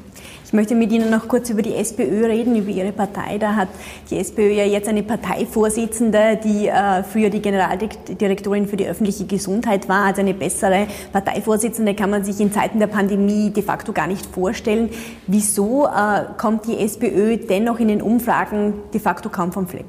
Ich 0.53 0.55
möchte 0.55 0.75
mit 0.75 0.93
Ihnen 0.93 1.09
noch 1.09 1.29
kurz 1.29 1.49
über 1.49 1.63
die 1.63 1.75
SPÖ 1.75 2.27
reden, 2.27 2.55
über 2.55 2.69
Ihre 2.69 2.93
Partei. 2.93 3.39
Da 3.39 3.57
hat 3.57 3.69
die 4.11 4.19
SPÖ 4.19 4.53
ja 4.53 4.67
jetzt 4.67 4.87
eine 4.87 5.03
Parteivorsitzende, 5.03 6.39
die 6.45 6.69
äh, 6.69 7.03
früher 7.05 7.31
die 7.31 7.41
Generaldirektorin 7.41 8.67
für 8.67 8.77
die 8.77 8.87
öffentliche 8.87 9.25
Gesundheit 9.25 9.89
war. 9.89 10.05
Also 10.05 10.21
eine 10.21 10.35
bessere 10.35 10.89
Parteivorsitzende 11.11 11.95
kann 11.95 12.11
man 12.11 12.23
sich 12.23 12.39
in 12.39 12.53
Zeiten 12.53 12.81
der 12.81 12.87
Pandemie 12.87 13.49
de 13.49 13.63
facto 13.63 13.95
gar 13.95 14.07
nicht 14.07 14.27
vorstellen. 14.27 14.91
Wieso 15.27 15.87
äh, 15.87 16.25
kommt 16.37 16.67
die 16.67 16.77
SPÖ 16.81 17.39
dennoch 17.39 17.81
in 17.81 17.89
den 17.89 18.03
Umfragen 18.03 18.75
de 18.93 19.01
facto 19.01 19.31
kaum 19.31 19.53
vom 19.53 19.67
Fleck? 19.67 19.87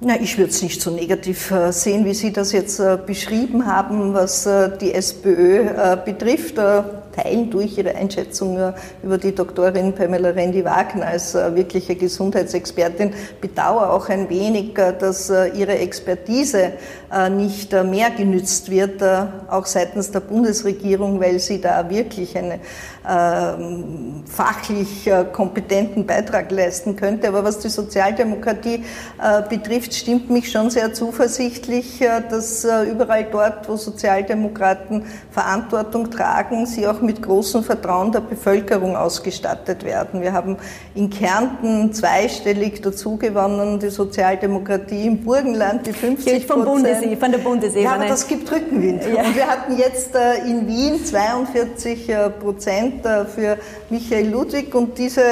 Na, 0.00 0.14
ich 0.20 0.38
würde 0.38 0.50
es 0.50 0.62
nicht 0.62 0.80
so 0.80 0.92
negativ 0.92 1.50
äh, 1.50 1.72
sehen, 1.72 2.04
wie 2.04 2.14
Sie 2.14 2.32
das 2.32 2.52
jetzt 2.52 2.80
beschrieben 3.04 3.66
haben, 3.66 4.14
was 4.14 4.48
die 4.80 4.94
SPÖ 4.94 5.96
betrifft 6.04 6.56
teilen 7.18 7.50
durch 7.50 7.78
Ihre 7.78 7.94
Einschätzung 7.94 8.58
über 9.02 9.18
die 9.18 9.34
Doktorin 9.34 9.94
Pamela 9.94 10.30
Rendi-Wagner 10.30 11.06
als 11.06 11.34
äh, 11.34 11.54
wirkliche 11.54 11.96
Gesundheitsexpertin. 11.96 13.12
Bedauere 13.40 13.92
auch 13.92 14.08
ein 14.08 14.28
wenig, 14.28 14.78
äh, 14.78 14.92
dass 14.98 15.30
äh, 15.30 15.48
Ihre 15.48 15.78
Expertise 15.78 16.72
nicht 17.30 17.72
mehr 17.72 18.10
genützt 18.10 18.70
wird, 18.70 19.02
auch 19.48 19.64
seitens 19.64 20.10
der 20.10 20.20
Bundesregierung, 20.20 21.18
weil 21.20 21.38
sie 21.38 21.58
da 21.58 21.88
wirklich 21.88 22.36
einen 22.36 22.60
ähm, 23.08 24.24
fachlich 24.26 25.10
kompetenten 25.32 26.04
Beitrag 26.06 26.50
leisten 26.50 26.96
könnte. 26.96 27.28
Aber 27.28 27.44
was 27.44 27.60
die 27.60 27.70
Sozialdemokratie 27.70 28.84
betrifft, 29.48 29.94
stimmt 29.94 30.28
mich 30.28 30.50
schon 30.50 30.68
sehr 30.68 30.92
zuversichtlich, 30.92 32.04
dass 32.28 32.64
überall 32.64 33.24
dort, 33.32 33.66
wo 33.70 33.76
Sozialdemokraten 33.76 35.06
Verantwortung 35.30 36.10
tragen, 36.10 36.66
sie 36.66 36.86
auch 36.86 37.00
mit 37.08 37.22
großem 37.22 37.64
Vertrauen 37.64 38.12
der 38.12 38.20
Bevölkerung 38.20 38.94
ausgestattet 38.94 39.82
werden. 39.82 40.20
Wir 40.20 40.34
haben 40.34 40.58
in 40.94 41.08
Kärnten 41.08 41.94
zweistellig 41.94 42.82
dazugewonnen, 42.82 43.80
die 43.80 43.88
Sozialdemokratie 43.88 45.06
im 45.06 45.24
Burgenland, 45.24 45.86
die 45.86 45.94
50 45.94 46.46
vom 46.46 46.66
Bundesee, 46.66 47.16
von 47.16 47.32
der 47.32 47.38
Bundesebene. 47.38 47.84
Ja, 47.86 47.94
aber 47.94 48.08
das 48.08 48.28
gibt 48.28 48.52
Rückenwind. 48.52 49.04
Ja. 49.06 49.22
Und 49.22 49.34
wir 49.34 49.46
hatten 49.46 49.78
jetzt 49.78 50.14
äh, 50.14 50.46
in 50.46 50.66
Wien 50.68 51.02
42 51.02 52.10
äh, 52.10 52.28
Prozent 52.28 53.06
äh, 53.06 53.24
für 53.24 53.56
Michael 53.88 54.28
Ludwig 54.28 54.74
und 54.74 54.98
diese 54.98 55.22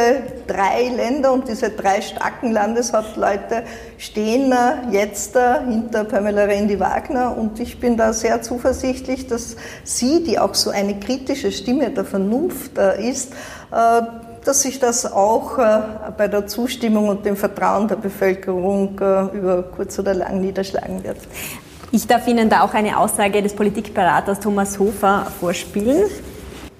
drei 0.46 0.88
Länder 0.88 1.34
und 1.34 1.46
diese 1.46 1.68
drei 1.68 2.00
starken 2.00 2.52
Landeshauptleute 2.52 3.64
stehen 3.98 4.54
jetzt 4.90 5.36
hinter 5.68 6.04
Pamela 6.04 6.44
Rendi-Wagner 6.44 7.36
und 7.36 7.60
ich 7.60 7.80
bin 7.80 7.96
da 7.96 8.12
sehr 8.12 8.40
zuversichtlich, 8.42 9.26
dass 9.26 9.56
sie, 9.84 10.22
die 10.22 10.38
auch 10.38 10.54
so 10.54 10.70
eine 10.70 10.98
kritische 10.98 11.52
Stimme 11.56 11.90
der 11.90 12.04
Vernunft 12.04 12.78
äh, 12.78 13.08
ist, 13.08 13.32
äh, 13.72 14.02
dass 14.44 14.62
sich 14.62 14.78
das 14.78 15.10
auch 15.10 15.58
äh, 15.58 15.80
bei 16.16 16.28
der 16.28 16.46
Zustimmung 16.46 17.08
und 17.08 17.26
dem 17.26 17.36
Vertrauen 17.36 17.88
der 17.88 17.96
Bevölkerung 17.96 18.94
über 18.94 19.64
kurz 19.74 19.98
oder 19.98 20.14
lang 20.14 20.40
niederschlagen 20.40 21.02
wird. 21.02 21.18
Ich 21.90 22.06
darf 22.06 22.26
Ihnen 22.28 22.48
da 22.48 22.62
auch 22.62 22.74
eine 22.74 22.98
Aussage 22.98 23.42
des 23.42 23.54
Politikberaters 23.54 24.40
Thomas 24.40 24.78
Hofer 24.78 25.26
vorspielen. 25.40 26.04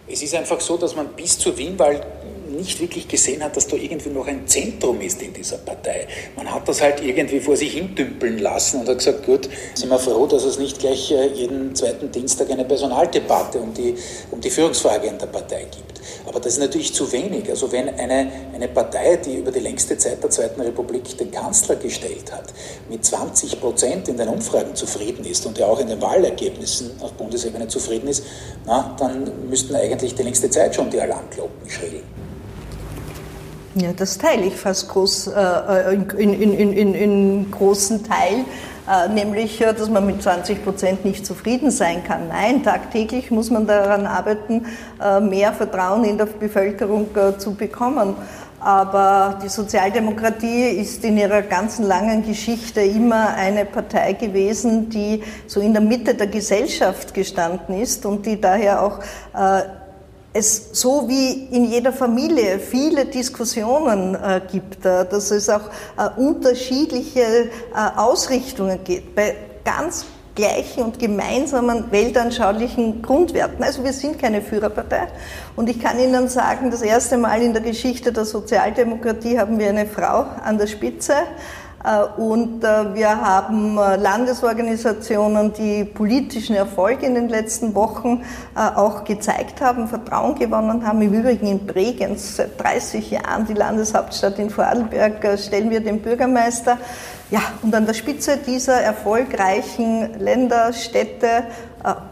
Es 0.08 0.22
ist 0.22 0.34
einfach 0.34 0.60
so, 0.60 0.76
dass 0.76 0.94
man 0.94 1.08
bis 1.08 1.38
zur 1.38 1.56
Wienwahl 1.58 2.00
nicht 2.56 2.80
wirklich 2.80 3.08
gesehen 3.08 3.42
hat, 3.42 3.56
dass 3.56 3.68
da 3.68 3.76
irgendwie 3.76 4.10
noch 4.10 4.26
ein 4.26 4.46
Zentrum 4.46 5.00
ist 5.00 5.22
in 5.22 5.32
dieser 5.32 5.58
Partei. 5.58 6.06
Man 6.36 6.52
hat 6.52 6.68
das 6.68 6.80
halt 6.80 7.02
irgendwie 7.02 7.40
vor 7.40 7.56
sich 7.56 7.72
hintümpeln 7.72 8.38
lassen 8.38 8.80
und 8.80 8.88
hat 8.88 8.98
gesagt, 8.98 9.26
gut, 9.26 9.48
sind 9.74 9.90
wir 9.90 9.98
froh, 9.98 10.26
dass 10.26 10.44
es 10.44 10.58
nicht 10.58 10.78
gleich 10.78 11.10
äh, 11.12 11.28
jeden 11.28 11.74
zweiten 11.74 12.10
Dienstag 12.10 12.50
eine 12.50 12.64
Personaldebatte 12.64 13.58
um 13.58 13.72
die, 13.74 13.94
um 14.30 14.40
die 14.40 14.50
Führungsfrage 14.50 15.06
in 15.06 15.18
der 15.18 15.26
Partei 15.26 15.64
gibt. 15.64 16.00
Aber 16.26 16.40
das 16.40 16.54
ist 16.54 16.58
natürlich 16.58 16.94
zu 16.94 17.10
wenig. 17.12 17.48
Also 17.50 17.70
wenn 17.72 17.88
eine, 17.88 18.30
eine 18.54 18.68
Partei, 18.68 19.16
die 19.16 19.36
über 19.36 19.50
die 19.50 19.60
längste 19.60 19.96
Zeit 19.98 20.22
der 20.22 20.30
Zweiten 20.30 20.60
Republik 20.60 21.16
den 21.18 21.30
Kanzler 21.30 21.76
gestellt 21.76 22.32
hat, 22.32 22.52
mit 22.88 23.04
20 23.04 23.60
Prozent 23.60 24.08
in 24.08 24.16
den 24.16 24.28
Umfragen 24.28 24.74
zufrieden 24.74 25.24
ist 25.24 25.46
und 25.46 25.58
ja 25.58 25.66
auch 25.66 25.80
in 25.80 25.88
den 25.88 26.00
Wahlergebnissen 26.00 26.92
auf 27.00 27.12
Bundesebene 27.12 27.68
zufrieden 27.68 28.08
ist, 28.08 28.24
na, 28.66 28.94
dann 28.98 29.48
müssten 29.48 29.74
eigentlich 29.74 30.14
die 30.14 30.22
längste 30.22 30.50
Zeit 30.50 30.74
schon 30.74 30.90
die 30.90 31.00
Alarmglocken 31.00 31.68
schrillen. 31.68 32.25
Ja, 33.78 33.92
das 33.92 34.16
teile 34.16 34.46
ich 34.46 34.56
fast 34.56 34.88
groß, 34.88 35.26
äh, 35.26 35.92
in, 35.92 36.32
in, 36.32 36.72
in, 36.72 36.94
in, 36.94 37.50
großen 37.50 38.02
Teil, 38.04 38.46
äh, 38.88 39.12
nämlich, 39.12 39.60
äh, 39.60 39.74
dass 39.74 39.90
man 39.90 40.06
mit 40.06 40.22
20 40.22 40.64
Prozent 40.64 41.04
nicht 41.04 41.26
zufrieden 41.26 41.70
sein 41.70 42.02
kann. 42.02 42.28
Nein, 42.28 42.62
tagtäglich 42.62 43.30
muss 43.30 43.50
man 43.50 43.66
daran 43.66 44.06
arbeiten, 44.06 44.64
äh, 44.98 45.20
mehr 45.20 45.52
Vertrauen 45.52 46.04
in 46.04 46.16
der 46.16 46.24
Bevölkerung 46.24 47.08
äh, 47.16 47.36
zu 47.36 47.54
bekommen. 47.54 48.14
Aber 48.60 49.38
die 49.44 49.50
Sozialdemokratie 49.50 50.68
ist 50.70 51.04
in 51.04 51.18
ihrer 51.18 51.42
ganzen 51.42 51.84
langen 51.84 52.26
Geschichte 52.26 52.80
immer 52.80 53.34
eine 53.34 53.66
Partei 53.66 54.14
gewesen, 54.14 54.88
die 54.88 55.22
so 55.46 55.60
in 55.60 55.74
der 55.74 55.82
Mitte 55.82 56.14
der 56.14 56.28
Gesellschaft 56.28 57.12
gestanden 57.12 57.78
ist 57.78 58.06
und 58.06 58.24
die 58.24 58.40
daher 58.40 58.82
auch 58.82 59.00
äh, 59.34 59.64
es 60.36 60.68
so 60.72 61.08
wie 61.08 61.48
in 61.50 61.64
jeder 61.64 61.92
Familie 61.92 62.58
viele 62.58 63.06
Diskussionen 63.06 64.14
äh, 64.14 64.40
gibt, 64.50 64.84
äh, 64.84 65.06
dass 65.06 65.30
es 65.30 65.48
auch 65.48 65.70
äh, 65.96 66.08
unterschiedliche 66.16 67.50
Ausrichtungen 67.96 68.78
gibt 68.84 69.14
bei 69.14 69.34
ganz 69.64 70.06
gleichen 70.34 70.84
und 70.84 70.98
gemeinsamen 70.98 71.90
weltanschaulichen 71.90 73.02
Grundwerten. 73.02 73.64
Also 73.64 73.82
wir 73.82 73.92
sind 73.92 74.18
keine 74.18 74.42
Führerpartei. 74.42 75.08
Und 75.56 75.68
ich 75.68 75.80
kann 75.80 75.98
Ihnen 75.98 76.28
sagen, 76.28 76.70
das 76.70 76.82
erste 76.82 77.16
Mal 77.16 77.42
in 77.42 77.52
der 77.52 77.62
Geschichte 77.62 78.12
der 78.12 78.24
Sozialdemokratie 78.24 79.38
haben 79.38 79.58
wir 79.58 79.70
eine 79.70 79.86
Frau 79.86 80.26
an 80.44 80.58
der 80.58 80.66
Spitze. 80.66 81.14
Äh, 81.86 82.20
und 82.20 82.64
äh, 82.64 82.94
wir 82.94 83.20
haben 83.20 83.78
äh, 83.78 83.96
Landesorganisationen, 83.96 85.52
die 85.52 85.84
politischen 85.84 86.56
Erfolg 86.56 87.02
in 87.02 87.14
den 87.14 87.28
letzten 87.28 87.74
Wochen 87.74 88.24
auch 88.54 89.04
gezeigt 89.04 89.60
haben, 89.60 89.86
Vertrauen 89.86 90.34
gewonnen 90.34 90.86
haben. 90.86 91.02
Im 91.02 91.12
Übrigen 91.12 91.46
in 91.46 91.66
Bregenz 91.66 92.36
seit 92.36 92.60
30 92.60 93.10
Jahren, 93.10 93.46
die 93.46 93.52
Landeshauptstadt 93.52 94.38
in 94.38 94.48
Vorarlberg, 94.48 95.38
stellen 95.38 95.70
wir 95.70 95.80
den 95.80 96.00
Bürgermeister. 96.00 96.78
Ja, 97.30 97.40
und 97.62 97.74
an 97.74 97.86
der 97.86 97.92
Spitze 97.92 98.38
dieser 98.38 98.80
erfolgreichen 98.80 100.18
Länder, 100.18 100.72
Städte 100.72 101.44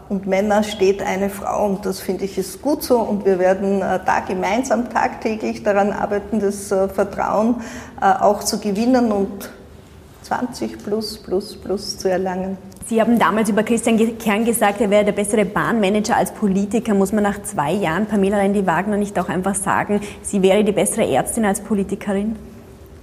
und 0.09 0.27
Männer 0.27 0.63
steht 0.63 1.01
eine 1.01 1.29
Frau 1.29 1.65
und 1.65 1.85
das 1.85 1.99
finde 1.99 2.25
ich 2.25 2.37
ist 2.37 2.61
gut 2.61 2.83
so 2.83 2.99
und 2.99 3.25
wir 3.25 3.39
werden 3.39 3.79
da 3.79 4.19
gemeinsam 4.27 4.89
tagtäglich 4.89 5.63
daran 5.63 5.91
arbeiten, 5.91 6.39
das 6.39 6.67
Vertrauen 6.67 7.61
auch 7.99 8.43
zu 8.43 8.59
gewinnen 8.59 9.11
und 9.11 9.49
20 10.25 10.83
plus, 10.83 11.17
plus, 11.17 11.55
plus 11.55 11.97
zu 11.97 12.09
erlangen. 12.09 12.57
Sie 12.87 13.01
haben 13.01 13.17
damals 13.17 13.49
über 13.49 13.63
Christian 13.63 14.17
Kern 14.17 14.45
gesagt, 14.45 14.81
er 14.81 14.89
wäre 14.89 15.05
der 15.05 15.11
bessere 15.11 15.45
Bahnmanager 15.45 16.17
als 16.17 16.31
Politiker. 16.31 16.93
Muss 16.93 17.11
man 17.11 17.23
nach 17.23 17.41
zwei 17.43 17.71
Jahren 17.71 18.05
Pamela 18.05 18.37
Rendi-Wagner 18.37 18.97
nicht 18.97 19.17
auch 19.19 19.29
einfach 19.29 19.55
sagen, 19.55 20.01
sie 20.21 20.41
wäre 20.41 20.63
die 20.63 20.71
bessere 20.71 21.07
Ärztin 21.07 21.45
als 21.45 21.61
Politikerin? 21.61 22.35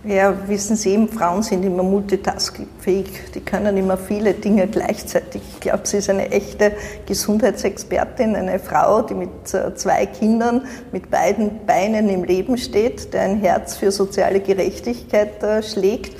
Ja, 0.04 0.34
wissen 0.48 0.74
Sie 0.74 0.90
eben, 0.90 1.08
Frauen 1.08 1.44
sind 1.44 1.64
immer 1.64 1.84
multitaskingfähig. 1.84 3.06
Die 3.36 3.40
können 3.40 3.76
immer 3.76 3.96
viele 3.96 4.34
Dinge 4.34 4.66
gleichzeitig. 4.66 5.42
Ich 5.54 5.60
glaube, 5.60 5.82
sie 5.84 5.98
ist 5.98 6.10
eine 6.10 6.32
echte 6.32 6.72
Gesundheitsexpertin, 7.06 8.34
eine 8.34 8.58
Frau, 8.58 9.02
die 9.02 9.14
mit 9.14 9.54
äh, 9.54 9.76
zwei 9.76 10.06
Kindern, 10.06 10.62
mit 10.90 11.08
beiden 11.08 11.64
Beinen 11.66 12.08
im 12.08 12.24
Leben 12.24 12.58
steht, 12.58 13.14
der 13.14 13.22
ein 13.22 13.38
Herz 13.38 13.76
für 13.76 13.92
soziale 13.92 14.40
Gerechtigkeit 14.40 15.40
äh, 15.44 15.62
schlägt 15.62 16.16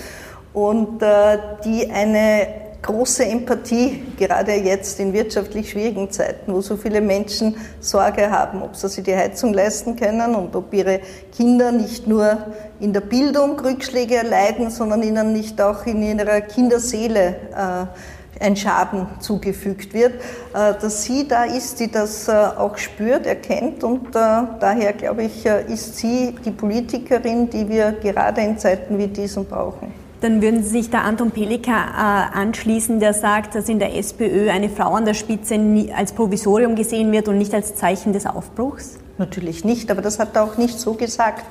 und 0.52 1.02
äh, 1.02 1.38
die 1.64 1.90
eine 1.90 2.62
große 2.82 3.24
Empathie, 3.24 4.02
gerade 4.18 4.52
jetzt 4.54 4.98
in 4.98 5.12
wirtschaftlich 5.12 5.70
schwierigen 5.70 6.10
Zeiten, 6.10 6.52
wo 6.52 6.60
so 6.60 6.76
viele 6.76 7.00
Menschen 7.00 7.56
Sorge 7.80 8.30
haben, 8.30 8.60
ob 8.62 8.74
sie 8.74 9.02
die 9.02 9.14
Heizung 9.14 9.54
leisten 9.54 9.96
können 9.96 10.34
und 10.34 10.54
ob 10.56 10.74
ihre 10.74 11.00
Kinder 11.34 11.70
nicht 11.70 12.08
nur 12.08 12.38
in 12.80 12.92
der 12.92 13.00
Bildung 13.00 13.58
Rückschläge 13.60 14.16
erleiden, 14.16 14.70
sondern 14.70 15.02
ihnen 15.02 15.32
nicht 15.32 15.60
auch 15.60 15.86
in 15.86 16.02
ihrer 16.02 16.40
Kinderseele 16.40 17.36
äh, 17.54 18.44
ein 18.44 18.56
Schaden 18.56 19.06
zugefügt 19.20 19.94
wird, 19.94 20.14
äh, 20.52 20.74
dass 20.80 21.04
sie 21.04 21.28
da 21.28 21.44
ist, 21.44 21.78
die 21.78 21.90
das 21.90 22.26
äh, 22.26 22.32
auch 22.32 22.76
spürt, 22.78 23.26
erkennt 23.26 23.84
und 23.84 24.12
daher 24.12 24.92
glaube 24.94 25.22
ich, 25.22 25.46
ist 25.46 25.96
sie 25.98 26.34
die 26.44 26.50
Politikerin, 26.50 27.48
die 27.48 27.68
wir 27.68 27.92
gerade 27.92 28.40
in 28.40 28.58
Zeiten 28.58 28.98
wie 28.98 29.06
diesen 29.06 29.44
brauchen 29.44 30.01
dann 30.22 30.40
würden 30.40 30.62
Sie 30.62 30.70
sich 30.70 30.90
da 30.90 31.02
Anton 31.02 31.30
Pelika 31.30 31.72
äh, 31.72 32.38
anschließen, 32.38 33.00
der 33.00 33.12
sagt, 33.12 33.54
dass 33.54 33.68
in 33.68 33.78
der 33.78 33.96
SPÖ 33.96 34.50
eine 34.50 34.68
Frau 34.68 34.94
an 34.94 35.04
der 35.04 35.14
Spitze 35.14 35.58
als 35.96 36.12
Provisorium 36.12 36.76
gesehen 36.76 37.11
wird 37.12 37.28
und 37.28 37.38
nicht 37.38 37.52
als 37.54 37.74
Zeichen 37.74 38.12
des 38.12 38.26
Aufbruchs? 38.26 38.98
Natürlich 39.18 39.64
nicht, 39.64 39.90
aber 39.90 40.02
das 40.02 40.18
hat 40.18 40.37
er 40.37 40.44
auch 40.44 40.56
nicht 40.56 40.78
so 40.78 40.94
gesagt. 40.94 41.46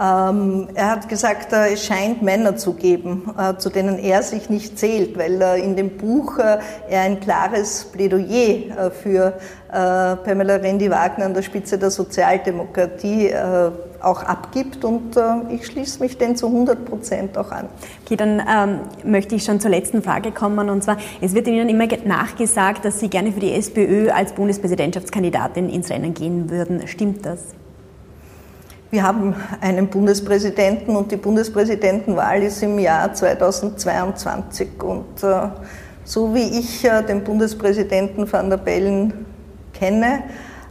Ähm, 0.00 0.68
er 0.74 0.90
hat 0.92 1.08
gesagt, 1.08 1.52
äh, 1.52 1.72
es 1.72 1.84
scheint 1.84 2.22
Männer 2.22 2.56
zu 2.56 2.74
geben, 2.74 3.34
äh, 3.36 3.56
zu 3.56 3.68
denen 3.68 3.98
er 3.98 4.22
sich 4.22 4.48
nicht 4.48 4.78
zählt, 4.78 5.18
weil 5.18 5.42
äh, 5.42 5.60
in 5.60 5.74
dem 5.74 5.96
Buch 5.96 6.38
er 6.38 6.60
ein 7.00 7.18
klares 7.18 7.86
Plädoyer 7.86 8.90
für 8.90 9.34
Pamela 9.70 10.56
Rendi-Wagner 10.56 11.26
an 11.26 11.34
der 11.34 11.42
Spitze 11.42 11.76
der 11.78 11.90
Sozialdemokratie 11.90 13.32
auch 14.00 14.22
abgibt 14.22 14.84
und 14.84 15.16
ich 15.50 15.66
schließe 15.66 16.00
mich 16.00 16.18
den 16.18 16.36
zu 16.36 16.46
100 16.46 16.84
Prozent 16.84 17.36
auch 17.36 17.50
an. 17.50 17.68
Okay, 18.04 18.16
dann 18.16 18.40
ähm, 18.40 18.80
möchte 19.04 19.34
ich 19.34 19.44
schon 19.44 19.60
zur 19.60 19.70
letzten 19.70 20.02
Frage 20.02 20.30
kommen 20.30 20.70
und 20.70 20.84
zwar, 20.84 20.98
es 21.20 21.34
wird 21.34 21.48
Ihnen 21.48 21.68
immer 21.68 21.86
nachgesagt, 22.04 22.84
dass 22.84 23.00
Sie 23.00 23.08
gerne 23.08 23.32
für 23.32 23.40
die 23.40 23.52
SPÖ 23.52 24.10
als 24.10 24.32
Bundespräsidentschaftskandidatin 24.32 25.68
ins 25.68 25.90
Rennen 25.90 26.14
gehen 26.14 26.48
würden. 26.48 26.86
Stimmt 26.86 27.26
das? 27.26 27.40
Wir 28.90 29.02
haben 29.02 29.34
einen 29.60 29.88
Bundespräsidenten 29.88 30.96
und 30.96 31.12
die 31.12 31.18
Bundespräsidentenwahl 31.18 32.42
ist 32.42 32.62
im 32.62 32.78
Jahr 32.78 33.12
2022. 33.12 34.82
Und 34.82 35.22
äh, 35.22 35.48
so 36.04 36.34
wie 36.34 36.58
ich 36.58 36.86
äh, 36.86 37.02
den 37.02 37.22
Bundespräsidenten 37.22 38.32
van 38.32 38.48
der 38.48 38.56
Bellen 38.56 39.26
kenne 39.74 40.22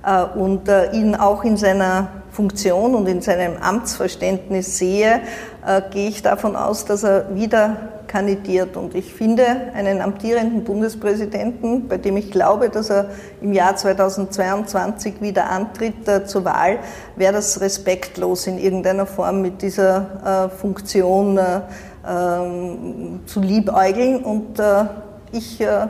äh, 0.03 0.23
und 0.23 0.67
äh, 0.67 0.91
ihn 0.93 1.13
auch 1.13 1.43
in 1.43 1.57
seiner 1.57 2.07
Funktion 2.37 2.93
und 2.93 3.07
in 3.07 3.21
seinem 3.21 3.57
Amtsverständnis 3.59 4.77
sehe, 4.77 5.21
äh, 5.65 5.81
gehe 5.89 6.07
ich 6.07 6.21
davon 6.21 6.55
aus, 6.55 6.85
dass 6.85 7.01
er 7.01 7.33
wieder 7.33 7.77
kandidiert. 8.05 8.77
Und 8.77 8.93
ich 8.93 9.11
finde 9.11 9.43
einen 9.73 10.01
amtierenden 10.01 10.63
Bundespräsidenten, 10.63 11.87
bei 11.87 11.97
dem 11.97 12.15
ich 12.15 12.29
glaube, 12.29 12.69
dass 12.69 12.91
er 12.91 13.09
im 13.41 13.53
Jahr 13.53 13.75
2022 13.75 15.19
wieder 15.19 15.49
antritt 15.49 16.07
äh, 16.07 16.25
zur 16.25 16.45
Wahl, 16.45 16.77
wäre 17.15 17.33
das 17.33 17.59
respektlos 17.59 18.45
in 18.45 18.59
irgendeiner 18.59 19.07
Form 19.07 19.41
mit 19.41 19.63
dieser 19.63 20.49
äh, 20.53 20.55
Funktion 20.55 21.39
äh, 21.39 21.61
ähm, 22.07 23.21
zu 23.25 23.39
liebäugeln. 23.41 24.23
Und 24.23 24.59
äh, 24.59 24.85
ich 25.31 25.59
äh, 25.59 25.87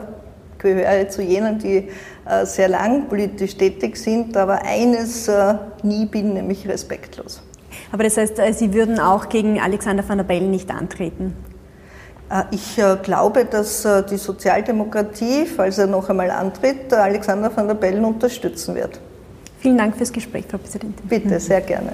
gehöre 0.58 1.08
zu 1.08 1.22
jenen, 1.22 1.58
die 1.58 1.88
äh, 2.28 2.44
sehr 2.44 2.68
lang 2.68 3.08
politisch 3.08 3.56
tätig 3.56 3.96
sind, 3.96 4.36
aber 4.36 4.62
eines 4.62 5.28
äh, 5.28 5.54
nie 5.82 6.06
bin, 6.06 6.34
nämlich 6.34 6.68
respektlos. 6.68 7.42
Aber 7.92 8.04
das 8.04 8.16
heißt, 8.16 8.38
äh, 8.38 8.52
Sie 8.52 8.74
würden 8.74 8.98
auch 8.98 9.28
gegen 9.28 9.60
Alexander 9.60 10.06
van 10.06 10.18
der 10.18 10.24
Bellen 10.24 10.50
nicht 10.50 10.70
antreten? 10.70 11.34
Ich 12.50 12.78
glaube, 13.04 13.46
dass 13.46 13.88
die 14.10 14.18
Sozialdemokratie, 14.18 15.46
falls 15.46 15.78
er 15.78 15.86
noch 15.86 16.10
einmal 16.10 16.30
antritt, 16.30 16.92
Alexander 16.92 17.50
van 17.56 17.68
der 17.68 17.74
Bellen 17.74 18.04
unterstützen 18.04 18.74
wird. 18.74 19.00
Vielen 19.60 19.78
Dank 19.78 19.96
fürs 19.96 20.12
Gespräch, 20.12 20.44
Frau 20.46 20.58
Präsidentin. 20.58 21.08
Bitte, 21.08 21.40
sehr 21.40 21.62
gerne. 21.62 21.92